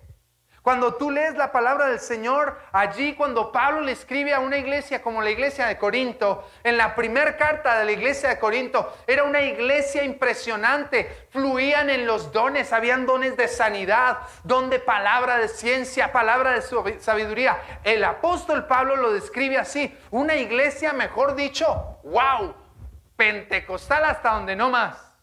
Cuando 0.62 0.94
tú 0.94 1.10
lees 1.10 1.34
la 1.34 1.50
palabra 1.50 1.88
del 1.88 1.98
Señor, 1.98 2.56
allí 2.70 3.16
cuando 3.16 3.50
Pablo 3.50 3.80
le 3.80 3.90
escribe 3.90 4.32
a 4.32 4.38
una 4.38 4.58
iglesia 4.58 5.02
como 5.02 5.20
la 5.20 5.30
iglesia 5.30 5.66
de 5.66 5.76
Corinto, 5.76 6.48
en 6.62 6.76
la 6.76 6.94
primera 6.94 7.36
carta 7.36 7.80
de 7.80 7.84
la 7.84 7.90
iglesia 7.90 8.28
de 8.28 8.38
Corinto, 8.38 8.96
era 9.08 9.24
una 9.24 9.42
iglesia 9.42 10.04
impresionante, 10.04 11.26
fluían 11.30 11.90
en 11.90 12.06
los 12.06 12.30
dones, 12.30 12.72
habían 12.72 13.06
dones 13.06 13.36
de 13.36 13.48
sanidad, 13.48 14.18
don 14.44 14.70
de 14.70 14.78
palabra 14.78 15.38
de 15.38 15.48
ciencia, 15.48 16.12
palabra 16.12 16.52
de 16.52 17.00
sabiduría. 17.00 17.80
El 17.82 18.04
apóstol 18.04 18.68
Pablo 18.68 18.94
lo 18.94 19.12
describe 19.12 19.58
así, 19.58 19.98
una 20.12 20.36
iglesia, 20.36 20.92
mejor 20.92 21.34
dicho, 21.34 21.98
wow, 22.04 22.54
pentecostal 23.16 24.04
hasta 24.04 24.30
donde 24.34 24.54
no 24.54 24.70
más. 24.70 25.13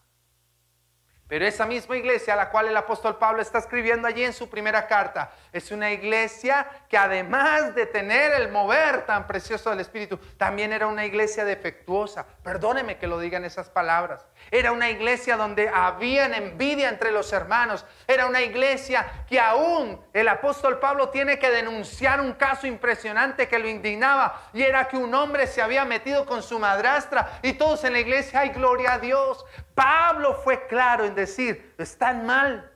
Pero 1.32 1.46
esa 1.46 1.64
misma 1.64 1.96
iglesia 1.96 2.34
a 2.34 2.36
la 2.36 2.50
cual 2.50 2.68
el 2.68 2.76
apóstol 2.76 3.16
Pablo 3.16 3.40
está 3.40 3.56
escribiendo 3.56 4.06
allí 4.06 4.22
en 4.22 4.34
su 4.34 4.50
primera 4.50 4.86
carta, 4.86 5.32
es 5.50 5.70
una 5.70 5.90
iglesia 5.90 6.68
que 6.90 6.98
además 6.98 7.74
de 7.74 7.86
tener 7.86 8.32
el 8.32 8.50
mover 8.50 9.06
tan 9.06 9.26
precioso 9.26 9.70
del 9.70 9.80
Espíritu, 9.80 10.18
también 10.36 10.74
era 10.74 10.86
una 10.88 11.06
iglesia 11.06 11.46
defectuosa. 11.46 12.26
Perdóneme 12.42 12.98
que 12.98 13.06
lo 13.06 13.18
digan 13.18 13.46
esas 13.46 13.70
palabras. 13.70 14.26
Era 14.50 14.72
una 14.72 14.90
iglesia 14.90 15.38
donde 15.38 15.70
habían 15.70 16.34
envidia 16.34 16.90
entre 16.90 17.10
los 17.10 17.32
hermanos. 17.32 17.86
Era 18.06 18.26
una 18.26 18.42
iglesia 18.42 19.24
que 19.26 19.40
aún 19.40 20.04
el 20.12 20.28
apóstol 20.28 20.80
Pablo 20.80 21.08
tiene 21.08 21.38
que 21.38 21.50
denunciar 21.50 22.20
un 22.20 22.34
caso 22.34 22.66
impresionante 22.66 23.48
que 23.48 23.58
lo 23.58 23.68
indignaba. 23.68 24.48
Y 24.52 24.62
era 24.62 24.86
que 24.86 24.98
un 24.98 25.14
hombre 25.14 25.46
se 25.46 25.62
había 25.62 25.86
metido 25.86 26.26
con 26.26 26.42
su 26.42 26.58
madrastra 26.58 27.38
y 27.40 27.54
todos 27.54 27.84
en 27.84 27.94
la 27.94 28.00
iglesia, 28.00 28.40
ay, 28.40 28.50
gloria 28.50 28.94
a 28.94 28.98
Dios. 28.98 29.46
Pablo 29.74 30.34
fue 30.34 30.66
claro 30.66 31.04
en 31.04 31.14
decir, 31.14 31.74
están 31.78 32.26
mal. 32.26 32.70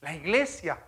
La 0.00 0.14
iglesia, 0.14 0.78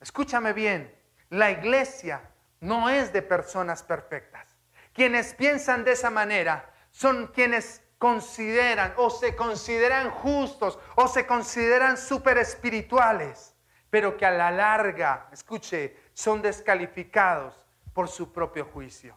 escúchame 0.00 0.52
bien, 0.52 0.94
la 1.30 1.50
iglesia 1.50 2.30
no 2.60 2.88
es 2.88 3.12
de 3.12 3.22
personas 3.22 3.82
perfectas. 3.82 4.56
Quienes 4.92 5.34
piensan 5.34 5.84
de 5.84 5.92
esa 5.92 6.10
manera 6.10 6.70
son 6.90 7.28
quienes 7.28 7.82
consideran 7.98 8.94
o 8.96 9.10
se 9.10 9.34
consideran 9.34 10.10
justos 10.10 10.78
o 10.96 11.08
se 11.08 11.26
consideran 11.26 11.96
super 11.96 12.38
espirituales, 12.38 13.54
pero 13.90 14.16
que 14.16 14.26
a 14.26 14.30
la 14.30 14.50
larga, 14.50 15.28
escuche, 15.32 15.96
son 16.12 16.42
descalificados 16.42 17.64
por 17.92 18.08
su 18.08 18.32
propio 18.32 18.66
juicio. 18.66 19.16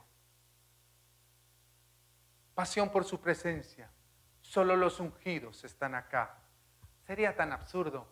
Pasión 2.53 2.89
por 2.89 3.03
su 3.05 3.19
presencia 3.19 3.91
solo 4.57 4.75
los 4.75 4.99
ungidos 4.99 5.63
están 5.65 5.93
acá. 5.93 6.35
Sería 7.05 7.35
tan 7.35 7.51
absurdo. 7.51 8.07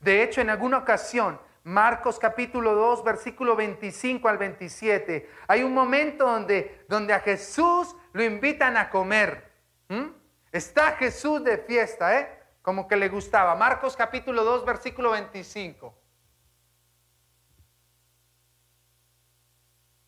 De 0.00 0.22
hecho, 0.22 0.40
en 0.40 0.48
alguna 0.48 0.78
ocasión, 0.78 1.38
Marcos 1.64 2.18
capítulo 2.18 2.74
2, 2.74 3.04
versículo 3.04 3.54
25 3.54 4.26
al 4.26 4.38
27, 4.38 5.30
hay 5.46 5.62
un 5.62 5.74
momento 5.74 6.24
donde, 6.24 6.86
donde 6.88 7.12
a 7.12 7.20
Jesús 7.20 7.94
lo 8.14 8.24
invitan 8.24 8.78
a 8.78 8.88
comer. 8.88 9.52
¿Mm? 9.88 10.06
Está 10.50 10.92
Jesús 10.92 11.44
de 11.44 11.58
fiesta, 11.58 12.20
¿eh? 12.20 12.42
Como 12.62 12.88
que 12.88 12.96
le 12.96 13.10
gustaba. 13.10 13.54
Marcos 13.54 13.98
capítulo 13.98 14.44
2, 14.44 14.64
versículo 14.64 15.10
25. 15.10 15.94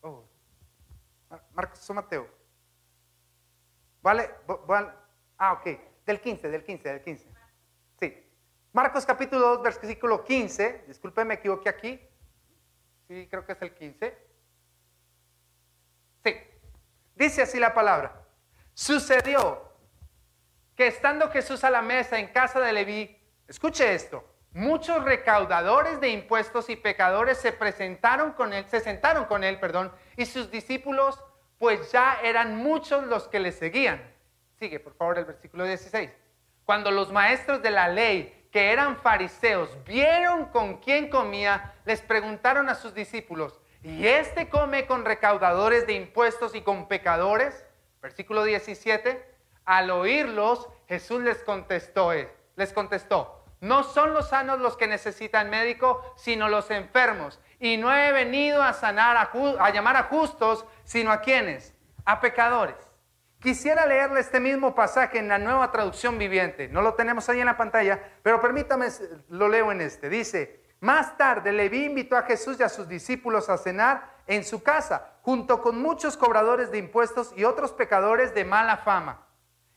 Oh. 0.01 0.27
Marcos 1.53 1.87
o 1.87 1.93
Mateo. 1.93 2.27
¿Vale? 4.01 4.31
¿Vale? 4.65 4.98
Ah, 5.39 5.53
ok. 5.53 5.79
Del 6.05 6.19
15, 6.19 6.49
del 6.49 6.63
15, 6.63 6.89
del 6.89 7.01
15. 7.01 7.25
Sí. 7.99 8.23
Marcos 8.73 9.05
capítulo 9.05 9.55
2, 9.55 9.63
versículo 9.63 10.23
15. 10.23 10.83
Disculpe, 10.87 11.23
me 11.23 11.35
equivoqué 11.35 11.69
aquí. 11.69 11.99
Sí, 13.07 13.27
creo 13.31 13.45
que 13.45 13.53
es 13.53 13.61
el 13.61 13.73
15. 13.73 14.17
Sí. 16.25 16.35
Dice 17.15 17.41
así 17.41 17.57
la 17.57 17.73
palabra. 17.73 18.27
Sucedió 18.73 19.73
que 20.75 20.87
estando 20.87 21.29
Jesús 21.29 21.63
a 21.63 21.71
la 21.71 21.81
mesa 21.81 22.19
en 22.19 22.27
casa 22.27 22.59
de 22.59 22.73
Leví, 22.73 23.17
escuche 23.47 23.93
esto, 23.93 24.23
muchos 24.51 25.03
recaudadores 25.03 25.99
de 26.01 26.09
impuestos 26.09 26.69
y 26.69 26.75
pecadores 26.75 27.37
se 27.37 27.51
presentaron 27.51 28.33
con 28.33 28.53
él, 28.53 28.65
se 28.69 28.79
sentaron 28.79 29.25
con 29.25 29.43
él, 29.43 29.59
perdón, 29.59 29.91
y 30.15 30.25
sus 30.25 30.51
discípulos, 30.51 31.21
pues 31.57 31.91
ya 31.91 32.19
eran 32.23 32.57
muchos 32.57 33.05
los 33.07 33.27
que 33.27 33.39
le 33.39 33.51
seguían. 33.51 34.18
Sigue, 34.59 34.81
por 34.81 34.93
favor, 34.93 35.17
el 35.17 35.23
versículo 35.25 35.63
16. 35.63 36.11
Cuando 36.65 36.91
los 36.91 37.13
maestros 37.13 37.61
de 37.61 37.71
la 37.71 37.87
ley, 37.87 38.47
que 38.51 38.73
eran 38.73 38.97
fariseos, 38.97 39.69
vieron 39.85 40.47
con 40.47 40.77
quién 40.79 41.09
comía, 41.09 41.73
les 41.85 42.01
preguntaron 42.01 42.67
a 42.67 42.75
sus 42.75 42.93
discípulos, 42.93 43.61
¿y 43.83 44.05
este 44.05 44.49
come 44.49 44.85
con 44.85 45.05
recaudadores 45.05 45.87
de 45.87 45.93
impuestos 45.93 46.55
y 46.55 46.61
con 46.61 46.89
pecadores? 46.89 47.65
Versículo 48.01 48.43
17. 48.43 49.25
Al 49.63 49.91
oírlos, 49.91 50.67
Jesús 50.89 51.21
les 51.21 51.41
contestó, 51.43 52.11
eh, 52.11 52.29
les 52.57 52.73
contestó, 52.73 53.45
no 53.61 53.83
son 53.83 54.13
los 54.13 54.29
sanos 54.29 54.59
los 54.59 54.75
que 54.75 54.87
necesitan 54.87 55.49
médico, 55.49 56.13
sino 56.17 56.49
los 56.49 56.69
enfermos. 56.69 57.39
Y 57.59 57.77
no 57.77 57.95
he 57.95 58.11
venido 58.11 58.61
a 58.61 58.73
sanar, 58.73 59.15
a, 59.15 59.31
a 59.63 59.69
llamar 59.69 59.95
a 59.95 60.03
justos, 60.03 60.65
sino 60.83 61.11
a 61.11 61.21
quienes, 61.21 61.73
a 62.03 62.19
pecadores. 62.19 62.88
Quisiera 63.39 63.85
leerle 63.85 64.19
este 64.19 64.39
mismo 64.41 64.75
pasaje 64.75 65.17
en 65.17 65.29
la 65.29 65.37
nueva 65.37 65.71
traducción 65.71 66.17
viviente. 66.17 66.67
No 66.67 66.81
lo 66.81 66.95
tenemos 66.95 67.29
ahí 67.29 67.39
en 67.39 67.45
la 67.45 67.55
pantalla, 67.55 68.17
pero 68.21 68.41
permítame, 68.41 68.87
lo 69.29 69.47
leo 69.47 69.71
en 69.71 69.79
este. 69.79 70.09
Dice, 70.09 70.61
más 70.81 71.17
tarde 71.17 71.53
Leví 71.53 71.85
invitó 71.85 72.17
a 72.17 72.23
Jesús 72.23 72.59
y 72.59 72.63
a 72.63 72.69
sus 72.69 72.89
discípulos 72.89 73.49
a 73.49 73.57
cenar 73.57 74.17
en 74.27 74.43
su 74.43 74.61
casa, 74.61 75.13
junto 75.21 75.61
con 75.61 75.81
muchos 75.81 76.17
cobradores 76.17 76.69
de 76.69 76.79
impuestos 76.79 77.33
y 77.35 77.45
otros 77.45 77.71
pecadores 77.71 78.35
de 78.35 78.43
mala 78.43 78.77
fama. 78.77 79.25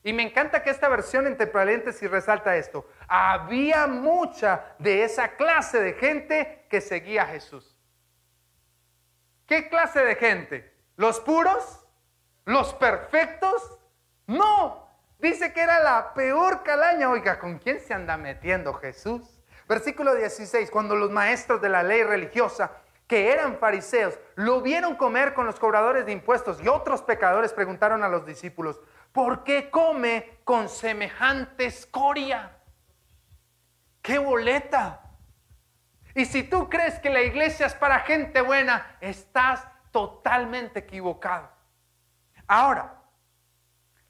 Y 0.03 0.13
me 0.13 0.25
encanta 0.25 0.65
que 0.65 0.71
esta 0.71 0.89
versión 0.89 1.29
entre 1.29 1.47
paréntesis 1.47 2.11
resalta 2.11 2.57
esto. 2.57 2.89
Había 3.07 3.87
mucha 3.87 4.75
de 4.81 5.05
esa 5.05 5.37
clase 5.37 5.81
de 5.81 5.93
gente 5.93 6.67
que 6.69 6.81
seguía 6.81 7.23
a 7.23 7.27
Jesús. 7.27 7.77
¿Qué 9.47 9.69
clase 9.69 10.05
de 10.05 10.17
gente? 10.17 10.75
¿Los 10.97 11.21
puros? 11.21 11.82
¿Los 12.45 12.75
perfectos? 12.75 13.79
No, 14.27 14.89
dice 15.19 15.53
que 15.53 15.61
era 15.61 15.81
la 15.81 16.15
peor 16.15 16.63
calaña. 16.63 17.11
Oiga, 17.11 17.39
¿con 17.39 17.59
quién 17.59 17.81
se 17.81 17.95
anda 17.95 18.17
metiendo 18.17 18.73
Jesús? 18.75 19.23
Versículo 19.69 20.15
16, 20.15 20.71
cuando 20.71 20.97
los 20.97 21.11
maestros 21.11 21.61
de 21.63 21.69
la 21.69 21.83
ley 21.83 22.03
religiosa, 22.03 22.73
que 23.07 23.33
eran 23.33 23.59
fariseos, 23.59 24.19
lo 24.35 24.61
vieron 24.61 24.97
comer 24.97 25.35
con 25.35 25.47
los 25.47 25.59
cobradores 25.59 26.05
de 26.05 26.13
impuestos 26.13 26.63
y 26.63 26.69
otros 26.69 27.03
pecadores, 27.03 27.53
preguntaron 27.53 28.03
a 28.03 28.09
los 28.09 28.27
discípulos, 28.27 28.81
¿por 29.13 29.45
qué 29.45 29.71
come 29.71 30.39
con 30.45 30.69
semejante 30.69 31.67
escoria? 31.67 32.57
¡Qué 34.03 34.19
boleta! 34.19 35.01
Y 36.15 36.25
si 36.25 36.43
tú 36.43 36.69
crees 36.69 36.99
que 36.99 37.11
la 37.11 37.23
iglesia 37.23 37.67
es 37.67 37.75
para 37.75 38.01
gente 38.01 38.41
buena, 38.41 38.97
estás 39.01 39.67
totalmente 39.91 40.81
equivocado. 40.81 41.51
Ahora, 42.53 43.01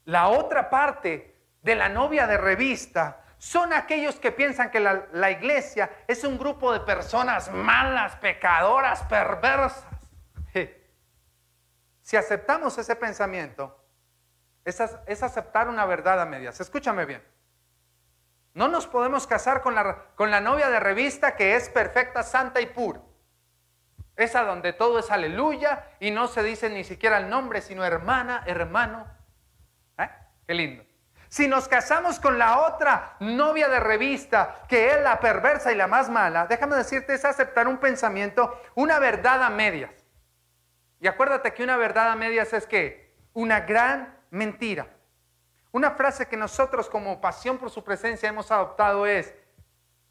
la 0.03 0.27
otra 0.27 0.69
parte 0.69 1.33
de 1.61 1.75
la 1.75 1.87
novia 1.87 2.27
de 2.27 2.35
revista 2.35 3.23
son 3.37 3.71
aquellos 3.71 4.15
que 4.15 4.33
piensan 4.33 4.69
que 4.69 4.81
la, 4.81 5.31
iglesia 5.31 5.89
es 6.09 6.25
un 6.25 6.37
grupo 6.37 6.73
de 6.73 6.81
personas 6.81 7.49
malas, 7.53 8.17
pecadoras, 8.17 9.01
perversas. 9.03 9.85
Si 12.01 12.17
aceptamos 12.17 12.77
ese 12.77 12.97
pensamiento, 12.97 13.81
es, 14.65 14.77
es, 15.05 15.23
aceptar 15.23 15.69
una 15.69 15.85
verdad 15.85 16.19
a 16.21 16.25
medias. 16.25 16.59
Escúchame 16.59 17.05
bien. 17.05 17.25
No 18.53 18.67
nos 18.67 18.87
podemos 18.87 19.25
casar 19.25 19.61
con 19.61 19.73
la, 19.73 20.07
con 20.15 20.31
la 20.31 20.41
novia 20.41 20.69
de 20.69 20.81
revista 20.81 21.37
que 21.37 21.55
es 21.55 21.69
perfecta, 21.69 22.23
santa 22.23 22.59
y 22.59 22.65
pura. 22.65 22.99
Esa 24.15 24.43
donde 24.43 24.73
todo 24.73 24.99
es 24.99 25.09
aleluya 25.09 25.87
y 25.99 26.11
no 26.11 26.27
se 26.27 26.43
dice 26.43 26.69
ni 26.69 26.83
siquiera 26.83 27.17
el 27.17 27.29
nombre, 27.29 27.61
sino 27.61 27.83
hermana, 27.83 28.43
hermano. 28.45 29.07
¿Eh? 29.97 30.09
Qué 30.47 30.53
lindo. 30.53 30.83
Si 31.29 31.47
nos 31.47 31.67
casamos 31.67 32.19
con 32.19 32.37
la 32.37 32.59
otra 32.67 33.15
novia 33.19 33.67
de 33.67 33.79
revista, 33.79 34.65
que 34.67 34.91
es 34.91 35.01
la 35.01 35.19
perversa 35.19 35.71
y 35.71 35.75
la 35.75 35.87
más 35.87 36.07
mala, 36.07 36.45
déjame 36.45 36.75
decirte, 36.75 37.15
es 37.15 37.25
aceptar 37.25 37.67
un 37.67 37.79
pensamiento, 37.79 38.61
una 38.75 38.99
verdad 38.99 39.41
a 39.41 39.49
medias. 39.49 40.05
Y 40.99 41.07
acuérdate 41.07 41.51
que 41.51 41.63
una 41.63 41.75
verdad 41.75 42.11
a 42.11 42.15
medias 42.15 42.53
es 42.53 42.67
que 42.67 43.15
una 43.33 43.61
gran 43.61 44.15
mentira. 44.29 44.85
Una 45.71 45.89
frase 45.89 46.27
que 46.27 46.37
nosotros 46.37 46.87
como 46.87 47.19
pasión 47.19 47.57
por 47.57 47.71
su 47.71 47.83
presencia 47.83 48.29
hemos 48.29 48.51
adoptado 48.51 49.07
es, 49.07 49.33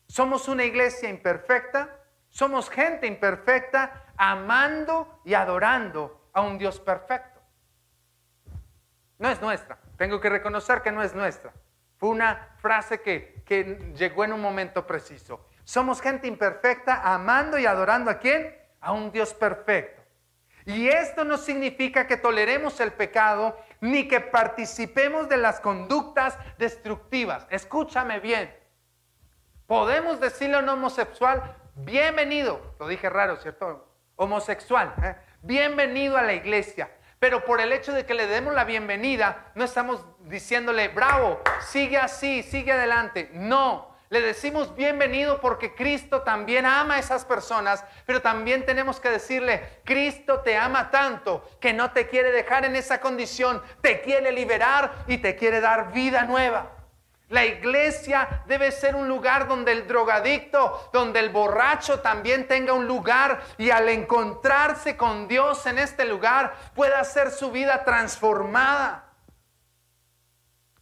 somos 0.09 0.49
una 0.49 0.65
iglesia 0.65 1.09
imperfecta, 1.09 2.02
somos 2.33 2.71
gente 2.71 3.07
imperfecta 3.07 4.07
amando 4.17 5.21
y 5.25 5.35
adorando 5.35 6.29
a 6.33 6.41
un 6.41 6.57
Dios 6.57 6.81
perfecto. 6.81 7.41
No 9.19 9.29
es 9.29 9.41
nuestra. 9.41 9.79
Tengo 9.99 10.19
que 10.19 10.31
reconocer 10.31 10.81
que 10.81 10.91
no 10.91 11.03
es 11.03 11.15
nuestra. 11.15 11.53
Fue 11.99 12.09
una 12.09 12.57
frase 12.57 13.03
que, 13.03 13.43
que 13.45 13.93
llegó 13.95 14.25
en 14.25 14.33
un 14.33 14.41
momento 14.41 14.87
preciso. 14.87 15.47
Somos 15.63 16.01
gente 16.01 16.27
imperfecta 16.27 17.03
amando 17.05 17.59
y 17.59 17.67
adorando 17.67 18.11
a 18.11 18.19
quién? 18.19 18.57
A 18.81 18.93
un 18.93 19.13
Dios 19.13 19.35
perfecto. 19.35 20.03
Y 20.65 20.89
esto 20.89 21.25
no 21.25 21.37
significa 21.37 22.07
que 22.07 22.17
toleremos 22.17 22.81
el 22.81 22.93
pecado 22.93 23.59
ni 23.81 24.09
que 24.09 24.21
participemos 24.21 25.29
de 25.29 25.37
las 25.37 25.61
conductas 25.61 26.39
destructivas. 26.57 27.47
Escúchame 27.51 28.21
bien. 28.21 28.57
Podemos 29.67 30.19
decirle 30.19 30.57
a 30.57 30.61
un 30.61 30.69
homosexual, 30.71 31.57
bienvenido, 31.75 32.75
lo 32.79 32.89
dije 32.89 33.09
raro, 33.09 33.37
¿cierto? 33.37 33.89
Homosexual, 34.17 34.95
¿eh? 35.03 35.17
bienvenido 35.43 36.17
a 36.17 36.23
la 36.23 36.35
iglesia. 36.35 36.91
Pero 37.19 37.45
por 37.45 37.61
el 37.61 37.73
hecho 37.73 37.93
de 37.93 38.05
que 38.05 38.15
le 38.15 38.27
demos 38.27 38.53
la 38.53 38.65
bienvenida, 38.65 39.53
no 39.55 39.65
estamos 39.65 40.05
diciéndole, 40.21 40.89
bravo, 40.89 41.41
sigue 41.61 41.97
así, 41.97 42.43
sigue 42.43 42.73
adelante. 42.73 43.31
No, 43.33 43.95
le 44.13 44.21
decimos 44.21 44.75
bienvenido 44.75 45.41
porque 45.41 45.75
Cristo 45.75 46.23
también 46.23 46.67
ama 46.67 46.97
a 46.97 46.99
esas 46.99 47.25
personas, 47.25 47.85
pero 48.07 48.21
también 48.21 48.67
tenemos 48.67 49.01
que 49.01 49.09
decirle, 49.09 49.81
Cristo 49.85 50.41
te 50.41 50.57
ama 50.57 50.91
tanto 50.91 51.49
que 51.61 51.73
no 51.73 51.93
te 51.93 52.09
quiere 52.09 52.33
dejar 52.33 52.65
en 52.65 52.77
esa 52.77 53.01
condición, 53.01 53.63
te 53.81 54.03
quiere 54.03 54.33
liberar 54.33 55.05
y 55.07 55.19
te 55.19 55.37
quiere 55.37 55.61
dar 55.61 55.93
vida 55.93 56.25
nueva. 56.25 56.82
La 57.33 57.47
iglesia 57.47 58.43
debe 58.45 58.71
ser 58.71 58.95
un 58.95 59.09
lugar 59.09 59.49
donde 59.49 59.73
el 59.73 59.89
drogadicto, 59.89 60.91
donde 60.93 61.19
el 61.19 61.31
borracho 61.31 62.01
también 62.01 62.47
tenga 62.47 62.75
un 62.75 62.87
lugar 62.87 63.41
y 63.57 63.71
al 63.71 63.89
encontrarse 63.89 64.99
con 64.99 65.29
Dios 65.29 65.65
en 65.65 65.79
este 65.79 66.05
lugar 66.05 66.55
pueda 66.75 67.01
hacer 67.01 67.31
su 67.31 67.51
vida 67.51 67.85
transformada. 67.85 69.15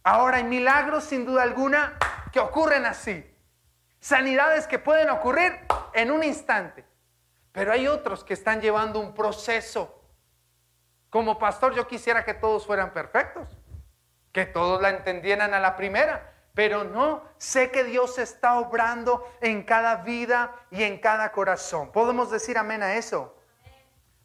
Ahora 0.03 0.37
hay 0.37 0.43
milagros 0.43 1.05
sin 1.05 1.25
duda 1.25 1.43
alguna 1.43 1.97
que 2.33 2.41
ocurren 2.41 2.85
así. 2.85 3.25
Sanidades 4.01 4.67
que 4.67 4.77
pueden 4.77 5.09
ocurrir 5.09 5.57
en 5.93 6.11
un 6.11 6.21
instante. 6.21 6.85
Pero 7.53 7.71
hay 7.71 7.87
otros 7.87 8.25
que 8.25 8.33
están 8.33 8.59
llevando 8.59 8.99
un 8.99 9.13
proceso. 9.13 10.03
Como 11.09 11.39
pastor 11.39 11.73
yo 11.73 11.87
quisiera 11.87 12.25
que 12.25 12.33
todos 12.33 12.65
fueran 12.65 12.91
perfectos, 12.91 13.57
que 14.33 14.45
todos 14.45 14.81
la 14.81 14.89
entendieran 14.89 15.53
a 15.53 15.59
la 15.61 15.77
primera. 15.77 16.27
Pero 16.53 16.83
no, 16.83 17.23
sé 17.37 17.71
que 17.71 17.83
Dios 17.83 18.17
está 18.17 18.59
obrando 18.59 19.25
en 19.39 19.63
cada 19.63 19.97
vida 19.97 20.53
y 20.69 20.83
en 20.83 20.99
cada 20.99 21.31
corazón. 21.31 21.91
¿Podemos 21.91 22.29
decir 22.29 22.57
amén 22.57 22.83
a 22.83 22.95
eso? 22.95 23.37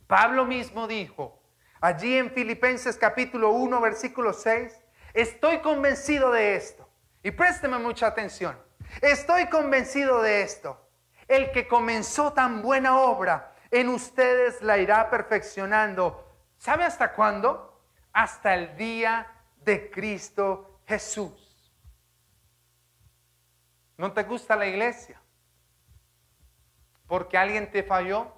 Pablo 0.06 0.44
mismo 0.44 0.86
dijo, 0.86 1.40
allí 1.80 2.16
en 2.16 2.30
Filipenses 2.30 2.96
capítulo 2.96 3.50
1, 3.50 3.80
versículo 3.80 4.32
6, 4.32 4.72
estoy 5.14 5.58
convencido 5.58 6.32
de 6.32 6.56
esto. 6.56 6.88
Y 7.22 7.30
présteme 7.30 7.78
mucha 7.78 8.06
atención. 8.06 8.56
Estoy 9.00 9.46
convencido 9.46 10.22
de 10.22 10.42
esto. 10.42 10.80
El 11.28 11.50
que 11.50 11.66
comenzó 11.66 12.32
tan 12.32 12.62
buena 12.62 13.00
obra 13.00 13.52
en 13.70 13.88
ustedes 13.88 14.62
la 14.62 14.78
irá 14.78 15.10
perfeccionando. 15.10 16.24
¿Sabe 16.58 16.84
hasta 16.84 17.12
cuándo? 17.12 17.82
Hasta 18.12 18.54
el 18.54 18.76
día 18.76 19.26
de 19.64 19.90
Cristo 19.90 20.80
Jesús. 20.86 21.45
¿No 23.96 24.12
te 24.12 24.22
gusta 24.24 24.56
la 24.56 24.66
iglesia? 24.66 25.20
¿Porque 27.06 27.38
alguien 27.38 27.70
te 27.70 27.82
falló? 27.82 28.32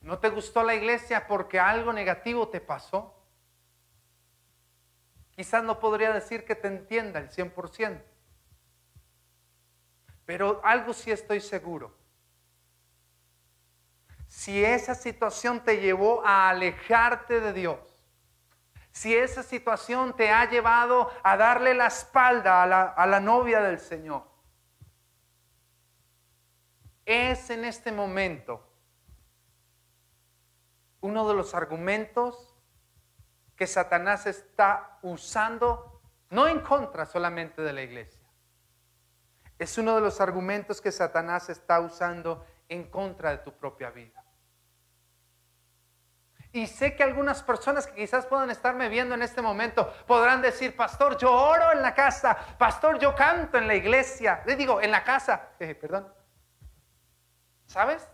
¿No 0.00 0.18
te 0.18 0.28
gustó 0.28 0.62
la 0.62 0.74
iglesia 0.74 1.26
porque 1.26 1.58
algo 1.58 1.92
negativo 1.92 2.48
te 2.48 2.60
pasó? 2.60 3.12
Quizás 5.32 5.64
no 5.64 5.78
podría 5.80 6.12
decir 6.12 6.44
que 6.44 6.54
te 6.54 6.68
entienda 6.68 7.20
el 7.20 7.30
100%. 7.30 8.02
Pero 10.24 10.60
algo 10.64 10.92
sí 10.92 11.10
estoy 11.10 11.40
seguro. 11.40 11.96
Si 14.26 14.64
esa 14.64 14.94
situación 14.94 15.62
te 15.62 15.80
llevó 15.80 16.24
a 16.24 16.48
alejarte 16.48 17.40
de 17.40 17.52
Dios, 17.52 17.95
si 18.96 19.14
esa 19.14 19.42
situación 19.42 20.16
te 20.16 20.30
ha 20.30 20.48
llevado 20.48 21.10
a 21.22 21.36
darle 21.36 21.74
la 21.74 21.88
espalda 21.88 22.62
a 22.62 23.06
la, 23.06 23.20
novia 23.20 23.60
del 23.60 23.78
Señor, 23.78 24.26
es 27.04 27.50
en 27.50 27.66
este 27.66 27.92
momento 27.92 28.66
uno 31.02 31.28
de 31.28 31.34
los 31.34 31.52
argumentos 31.52 32.56
que 33.54 33.66
Satanás 33.66 34.24
está 34.24 34.98
usando, 35.02 36.00
no 36.30 36.48
en 36.48 36.60
contra 36.60 37.04
solamente 37.04 37.60
de 37.60 37.74
la 37.74 37.82
iglesia, 37.82 38.26
es 39.58 39.76
uno 39.76 39.94
de 39.96 40.00
los 40.00 40.22
argumentos 40.22 40.80
que 40.80 40.90
Satanás 40.90 41.50
está 41.50 41.80
usando 41.80 42.46
en 42.70 42.84
contra 42.88 43.32
de 43.32 43.38
tu 43.38 43.52
propia 43.52 43.90
vida. 43.90 44.24
Y 46.52 46.66
sé 46.66 46.94
que 46.96 47.02
algunas 47.02 47.42
personas 47.42 47.86
que 47.86 47.94
quizás 47.94 48.26
puedan 48.26 48.50
estarme 48.50 48.88
viendo 48.88 49.14
en 49.14 49.22
este 49.22 49.42
momento 49.42 49.92
podrán 50.06 50.40
decir, 50.40 50.74
pastor, 50.74 51.18
yo 51.18 51.32
oro 51.32 51.72
en 51.72 51.82
la 51.82 51.94
casa, 51.94 52.36
pastor, 52.58 52.98
yo 52.98 53.14
canto 53.14 53.58
en 53.58 53.66
la 53.66 53.74
iglesia, 53.74 54.42
le 54.46 54.56
digo, 54.56 54.80
en 54.80 54.90
la 54.90 55.04
casa, 55.04 55.50
eh, 55.58 55.74
perdón. 55.74 56.12
¿Sabes? 57.66 58.08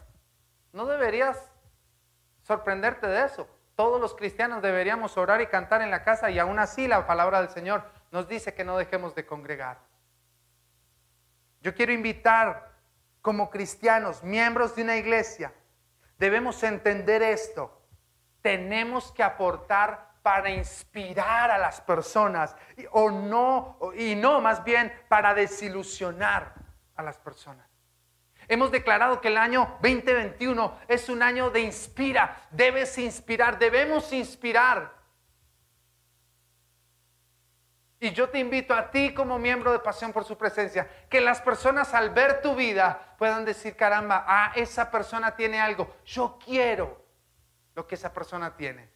No 0.73 0.87
deberías 0.87 1.53
sorprenderte 2.42 3.07
de 3.07 3.25
eso. 3.25 3.49
Todos 3.77 4.01
los 4.01 4.14
cristianos 4.14 4.62
deberíamos 4.62 5.16
orar 5.16 5.40
y 5.40 5.47
cantar 5.47 5.83
en 5.83 5.90
la 5.90 6.03
casa 6.03 6.31
y 6.31 6.38
aún 6.38 6.59
así 6.59 6.88
la 6.88 7.07
palabra 7.07 7.40
del 7.40 7.51
Señor 7.51 7.85
nos 8.11 8.29
dice 8.29 8.55
que 8.55 8.64
no 8.64 8.77
dejemos 8.77 9.14
de 9.14 9.27
congregar. 9.27 9.79
Yo 11.61 11.75
quiero 11.75 11.92
invitar 11.92 12.73
como 13.21 13.51
cristianos, 13.51 14.23
miembros 14.23 14.75
de 14.75 14.83
una 14.83 14.97
iglesia, 14.97 15.53
debemos 16.18 16.62
entender 16.62 17.23
esto. 17.23 17.82
Tenemos 18.42 19.12
que 19.12 19.22
aportar 19.22 20.12
para 20.22 20.50
inspirar 20.50 21.50
a 21.50 21.59
las 21.59 21.81
personas 21.81 22.55
o 22.92 23.11
no 23.11 23.78
y 23.96 24.14
no 24.14 24.40
más 24.40 24.62
bien 24.62 24.92
para 25.09 25.35
desilusionar 25.35 26.55
a 26.96 27.02
las 27.02 27.18
personas. 27.18 27.66
Hemos 28.48 28.70
declarado 28.70 29.20
que 29.20 29.28
el 29.28 29.37
año 29.37 29.78
2021 29.83 30.78
es 30.88 31.09
un 31.09 31.22
año 31.22 31.50
de 31.50 31.61
inspira. 31.61 32.42
Debes 32.50 32.98
inspirar, 32.98 33.59
debemos 33.59 34.12
inspirar. 34.12 34.92
Y 37.98 38.11
yo 38.11 38.28
te 38.28 38.40
invito 38.40 38.74
a 38.74 38.90
ti 38.90 39.14
como 39.14 39.38
miembro 39.38 39.70
de 39.70 39.78
Pasión 39.78 40.12
por 40.12 40.24
su 40.24 40.37
presencia, 40.37 40.88
que 41.09 41.20
las 41.20 41.40
personas 41.40 41.94
al 41.94 42.11
ver 42.11 42.42
tu 42.42 42.57
vida 42.57 43.14
puedan 43.16 43.44
decir, 43.44 43.76
caramba, 43.76 44.24
ah, 44.26 44.52
esa 44.57 44.90
persona 44.90 45.37
tiene 45.37 45.61
algo. 45.61 45.94
Yo 46.05 46.37
quiero 46.44 47.02
lo 47.74 47.87
que 47.87 47.94
esa 47.94 48.12
persona 48.12 48.56
tiene. 48.56 48.90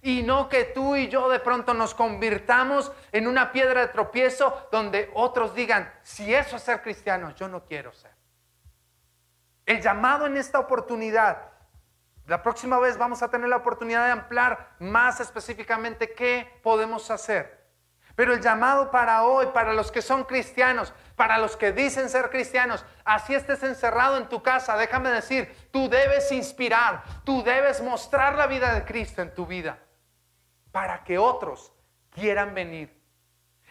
Y 0.00 0.22
no 0.22 0.48
que 0.48 0.64
tú 0.64 0.94
y 0.94 1.08
yo 1.08 1.28
de 1.28 1.40
pronto 1.40 1.74
nos 1.74 1.94
convirtamos 1.94 2.92
en 3.10 3.26
una 3.26 3.50
piedra 3.50 3.80
de 3.80 3.88
tropiezo 3.88 4.68
donde 4.70 5.10
otros 5.14 5.54
digan, 5.54 5.92
si 6.02 6.32
eso 6.32 6.56
es 6.56 6.62
ser 6.62 6.82
cristiano, 6.82 7.34
yo 7.34 7.48
no 7.48 7.64
quiero 7.64 7.92
ser. 7.92 8.12
El 9.66 9.80
llamado 9.80 10.26
en 10.26 10.36
esta 10.36 10.60
oportunidad, 10.60 11.50
la 12.26 12.42
próxima 12.42 12.78
vez 12.78 12.96
vamos 12.96 13.22
a 13.22 13.30
tener 13.30 13.48
la 13.48 13.56
oportunidad 13.56 14.06
de 14.06 14.12
ampliar 14.12 14.76
más 14.78 15.20
específicamente 15.20 16.12
qué 16.12 16.60
podemos 16.62 17.10
hacer. 17.10 17.57
Pero 18.18 18.34
el 18.34 18.40
llamado 18.40 18.90
para 18.90 19.22
hoy, 19.22 19.46
para 19.54 19.72
los 19.72 19.92
que 19.92 20.02
son 20.02 20.24
cristianos, 20.24 20.92
para 21.14 21.38
los 21.38 21.56
que 21.56 21.70
dicen 21.70 22.08
ser 22.08 22.30
cristianos, 22.30 22.84
así 23.04 23.32
estés 23.32 23.62
encerrado 23.62 24.16
en 24.16 24.28
tu 24.28 24.42
casa, 24.42 24.76
déjame 24.76 25.10
decir, 25.10 25.54
tú 25.70 25.88
debes 25.88 26.32
inspirar, 26.32 27.04
tú 27.22 27.44
debes 27.44 27.80
mostrar 27.80 28.34
la 28.34 28.48
vida 28.48 28.74
de 28.74 28.84
Cristo 28.84 29.22
en 29.22 29.32
tu 29.32 29.46
vida 29.46 29.78
para 30.72 31.04
que 31.04 31.16
otros 31.16 31.72
quieran 32.10 32.54
venir 32.54 32.98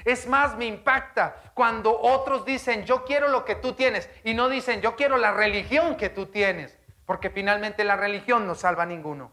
es 0.05 0.27
más, 0.27 0.55
me 0.55 0.65
impacta 0.65 1.51
cuando 1.53 1.99
otros 1.99 2.45
dicen, 2.45 2.85
yo 2.85 3.03
quiero 3.03 3.27
lo 3.27 3.43
que 3.43 3.55
tú 3.55 3.73
tienes, 3.73 4.09
y 4.23 4.33
no 4.33 4.47
dicen, 4.47 4.79
yo 4.79 4.95
quiero 4.95 5.17
la 5.17 5.31
religión 5.31 5.97
que 5.97 6.09
tú 6.09 6.27
tienes, 6.27 6.77
porque 7.05 7.29
finalmente 7.29 7.83
la 7.83 7.95
religión 7.95 8.47
no 8.47 8.55
salva 8.55 8.83
a 8.83 8.85
ninguno. 8.85 9.31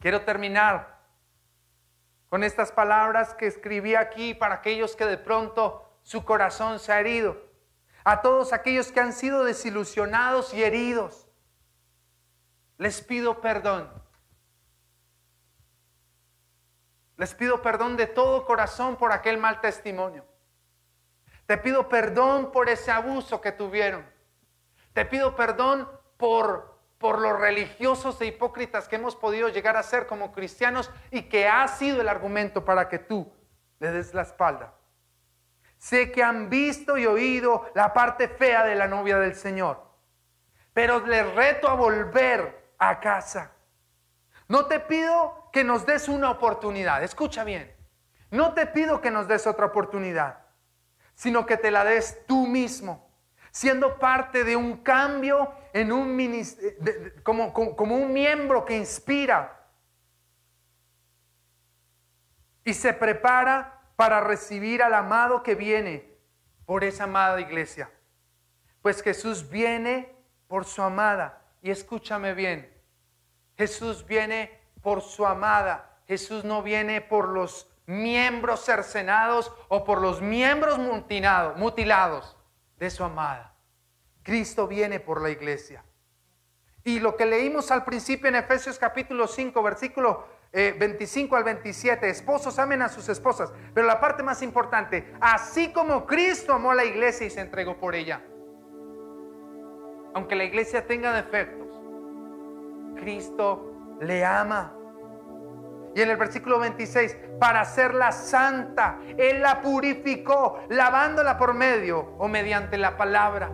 Quiero 0.00 0.22
terminar 0.22 0.95
con 2.36 2.44
estas 2.44 2.70
palabras 2.70 3.32
que 3.32 3.46
escribí 3.46 3.94
aquí 3.94 4.34
para 4.34 4.56
aquellos 4.56 4.94
que 4.94 5.06
de 5.06 5.16
pronto 5.16 5.98
su 6.02 6.22
corazón 6.22 6.78
se 6.78 6.92
ha 6.92 7.00
herido, 7.00 7.34
a 8.04 8.20
todos 8.20 8.52
aquellos 8.52 8.92
que 8.92 9.00
han 9.00 9.14
sido 9.14 9.42
desilusionados 9.42 10.52
y 10.52 10.62
heridos. 10.62 11.30
Les 12.76 13.00
pido 13.00 13.40
perdón 13.40 13.90
Les 17.16 17.32
pido 17.32 17.62
perdón 17.62 17.96
de 17.96 18.06
todo 18.06 18.44
corazón 18.44 18.96
por 18.96 19.12
aquel 19.12 19.38
mal 19.38 19.62
testimonio. 19.62 20.26
Te 21.46 21.56
pido 21.56 21.88
perdón 21.88 22.52
por 22.52 22.68
ese 22.68 22.90
abuso 22.90 23.40
que 23.40 23.52
tuvieron. 23.52 24.04
Te 24.92 25.06
pido 25.06 25.34
perdón 25.36 25.88
por, 26.18 26.75
por 26.98 27.20
los 27.20 27.38
religiosos 27.38 28.20
e 28.20 28.26
hipócritas 28.26 28.88
que 28.88 28.96
hemos 28.96 29.16
podido 29.16 29.48
llegar 29.48 29.76
a 29.76 29.82
ser 29.82 30.06
como 30.06 30.32
cristianos 30.32 30.90
y 31.10 31.22
que 31.22 31.46
ha 31.46 31.66
sido 31.68 32.00
el 32.00 32.08
argumento 32.08 32.64
para 32.64 32.88
que 32.88 32.98
tú 32.98 33.30
le 33.78 33.90
des 33.90 34.14
la 34.14 34.22
espalda. 34.22 34.74
Sé 35.78 36.10
que 36.10 36.22
han 36.22 36.48
visto 36.48 36.96
y 36.96 37.06
oído 37.06 37.70
la 37.74 37.92
parte 37.92 38.28
fea 38.28 38.64
de 38.64 38.74
la 38.74 38.88
novia 38.88 39.18
del 39.18 39.34
Señor, 39.34 39.84
pero 40.72 41.04
les 41.06 41.34
reto 41.34 41.68
a 41.68 41.74
volver 41.74 42.72
a 42.78 42.98
casa. 42.98 43.52
No 44.48 44.66
te 44.66 44.80
pido 44.80 45.50
que 45.52 45.64
nos 45.64 45.84
des 45.84 46.08
una 46.08 46.30
oportunidad. 46.30 47.02
Escucha 47.02 47.44
bien. 47.44 47.74
No 48.30 48.54
te 48.54 48.66
pido 48.66 49.00
que 49.00 49.10
nos 49.10 49.28
des 49.28 49.46
otra 49.46 49.66
oportunidad, 49.66 50.38
sino 51.14 51.46
que 51.46 51.56
te 51.56 51.70
la 51.70 51.84
des 51.84 52.26
tú 52.26 52.46
mismo, 52.46 53.05
siendo 53.56 53.98
parte 53.98 54.44
de 54.44 54.54
un 54.54 54.76
cambio 54.82 55.50
en 55.72 55.90
un 55.90 56.14
como, 57.22 57.54
como 57.54 57.96
un 57.96 58.12
miembro 58.12 58.66
que 58.66 58.76
inspira 58.76 59.66
y 62.64 62.74
se 62.74 62.92
prepara 62.92 63.80
para 63.96 64.20
recibir 64.20 64.82
al 64.82 64.92
amado 64.92 65.42
que 65.42 65.54
viene 65.54 66.06
por 66.66 66.84
esa 66.84 67.04
amada 67.04 67.40
iglesia. 67.40 67.90
Pues 68.82 69.02
Jesús 69.02 69.48
viene 69.48 70.14
por 70.48 70.66
su 70.66 70.82
amada. 70.82 71.42
Y 71.62 71.70
escúchame 71.70 72.34
bien, 72.34 72.70
Jesús 73.56 74.04
viene 74.04 74.60
por 74.82 75.00
su 75.00 75.24
amada. 75.24 75.98
Jesús 76.06 76.44
no 76.44 76.62
viene 76.62 77.00
por 77.00 77.30
los 77.30 77.66
miembros 77.86 78.66
cercenados 78.66 79.50
o 79.68 79.82
por 79.82 80.02
los 80.02 80.20
miembros 80.20 80.78
mutilados 80.78 82.36
de 82.78 82.90
su 82.90 83.04
amada. 83.04 83.54
Cristo 84.22 84.66
viene 84.66 85.00
por 85.00 85.20
la 85.20 85.30
iglesia. 85.30 85.84
Y 86.84 87.00
lo 87.00 87.16
que 87.16 87.26
leímos 87.26 87.70
al 87.70 87.84
principio 87.84 88.28
en 88.28 88.36
Efesios 88.36 88.78
capítulo 88.78 89.26
5, 89.26 89.62
versículo 89.62 90.26
25 90.52 91.34
eh, 91.34 91.38
al 91.38 91.44
27, 91.44 92.08
esposos 92.08 92.58
amen 92.58 92.82
a 92.82 92.88
sus 92.88 93.08
esposas. 93.08 93.52
Pero 93.74 93.86
la 93.86 94.00
parte 94.00 94.22
más 94.22 94.42
importante, 94.42 95.12
así 95.20 95.72
como 95.72 96.06
Cristo 96.06 96.52
amó 96.52 96.70
a 96.70 96.76
la 96.76 96.84
iglesia 96.84 97.26
y 97.26 97.30
se 97.30 97.40
entregó 97.40 97.76
por 97.76 97.94
ella. 97.94 98.22
Aunque 100.14 100.36
la 100.36 100.44
iglesia 100.44 100.86
tenga 100.86 101.12
defectos, 101.12 101.68
Cristo 102.96 103.98
le 104.00 104.24
ama. 104.24 104.75
Y 105.96 106.02
en 106.02 106.10
el 106.10 106.18
versículo 106.18 106.58
26, 106.58 107.16
para 107.40 107.62
hacerla 107.62 108.12
santa, 108.12 108.98
Él 109.16 109.40
la 109.40 109.62
purificó, 109.62 110.60
lavándola 110.68 111.38
por 111.38 111.54
medio 111.54 112.12
o 112.18 112.28
mediante 112.28 112.76
la 112.76 112.98
palabra. 112.98 113.50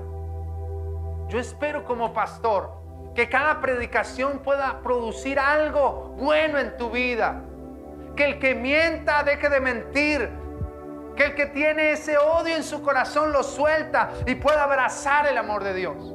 Yo 1.29 1.39
espero 1.39 1.85
como 1.85 2.13
pastor 2.13 2.83
que 3.15 3.29
cada 3.29 3.61
predicación 3.61 4.41
pueda 4.41 4.83
producir 4.83 5.39
algo 5.39 6.17
bueno 6.19 6.59
en 6.59 6.77
tu 6.77 6.91
vida. 6.91 7.45
Que 8.17 8.25
el 8.25 8.39
que 8.41 8.57
mienta 8.57 9.23
deje 9.23 9.49
de 9.49 9.61
mentir. 9.61 10.29
Que 11.15 11.27
el 11.27 11.35
que 11.37 11.47
tiene 11.47 11.93
ese 11.93 12.19
odio 12.19 12.57
en 12.57 12.65
su 12.65 12.83
corazón 12.83 13.31
lo 13.31 13.45
suelta 13.45 14.11
y 14.27 14.35
pueda 14.35 14.65
abrazar 14.65 15.29
el 15.29 15.39
amor 15.39 15.63
de 15.63 15.75
Dios. 15.75 16.13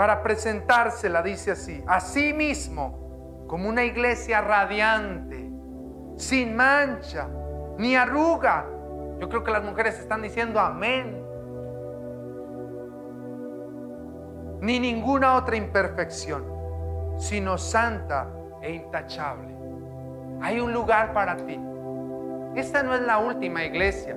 Para 0.00 0.22
presentársela, 0.22 1.20
dice 1.20 1.50
así, 1.50 1.84
así 1.86 2.32
mismo, 2.32 3.44
como 3.46 3.68
una 3.68 3.84
iglesia 3.84 4.40
radiante, 4.40 5.52
sin 6.16 6.56
mancha, 6.56 7.28
ni 7.76 7.96
arruga. 7.96 8.64
Yo 9.20 9.28
creo 9.28 9.44
que 9.44 9.50
las 9.50 9.62
mujeres 9.62 9.98
están 9.98 10.22
diciendo 10.22 10.58
amén. 10.58 11.22
Ni 14.62 14.80
ninguna 14.80 15.36
otra 15.36 15.56
imperfección, 15.56 16.46
sino 17.18 17.58
santa 17.58 18.26
e 18.62 18.72
intachable. 18.72 19.54
Hay 20.40 20.60
un 20.60 20.72
lugar 20.72 21.12
para 21.12 21.36
ti. 21.36 21.60
Esta 22.56 22.82
no 22.82 22.94
es 22.94 23.02
la 23.02 23.18
última 23.18 23.64
iglesia. 23.64 24.16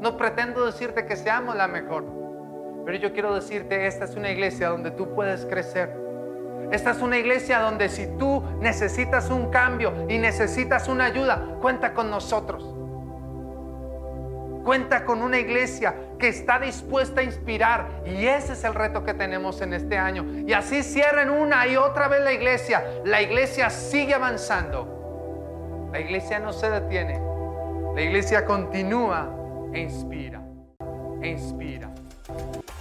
No 0.00 0.16
pretendo 0.16 0.64
decirte 0.64 1.06
que 1.06 1.16
seamos 1.16 1.56
la 1.56 1.66
mejor. 1.66 2.17
Pero 2.84 2.98
yo 2.98 3.12
quiero 3.12 3.34
decirte, 3.34 3.86
esta 3.86 4.04
es 4.04 4.14
una 4.16 4.30
iglesia 4.30 4.68
donde 4.68 4.90
tú 4.90 5.14
puedes 5.14 5.44
crecer. 5.44 6.08
Esta 6.70 6.90
es 6.90 7.00
una 7.00 7.16
iglesia 7.16 7.60
donde 7.60 7.88
si 7.88 8.06
tú 8.18 8.42
necesitas 8.60 9.30
un 9.30 9.50
cambio 9.50 10.06
y 10.08 10.18
necesitas 10.18 10.88
una 10.88 11.06
ayuda, 11.06 11.56
cuenta 11.60 11.94
con 11.94 12.10
nosotros. 12.10 12.74
Cuenta 14.64 15.06
con 15.06 15.22
una 15.22 15.38
iglesia 15.38 15.94
que 16.18 16.28
está 16.28 16.58
dispuesta 16.58 17.22
a 17.22 17.24
inspirar. 17.24 18.02
Y 18.04 18.26
ese 18.26 18.52
es 18.52 18.64
el 18.64 18.74
reto 18.74 19.02
que 19.02 19.14
tenemos 19.14 19.62
en 19.62 19.72
este 19.72 19.96
año. 19.96 20.26
Y 20.46 20.52
así 20.52 20.82
cierren 20.82 21.30
una 21.30 21.66
y 21.66 21.76
otra 21.76 22.08
vez 22.08 22.20
la 22.20 22.32
iglesia. 22.32 22.84
La 23.04 23.22
iglesia 23.22 23.70
sigue 23.70 24.12
avanzando. 24.12 25.88
La 25.90 26.00
iglesia 26.00 26.38
no 26.38 26.52
se 26.52 26.68
detiene. 26.68 27.18
La 27.94 28.02
iglesia 28.02 28.44
continúa 28.44 29.34
e 29.72 29.80
inspira. 29.80 30.42
E 31.22 31.28
inspira. 31.28 31.90
Bye. 32.28 32.77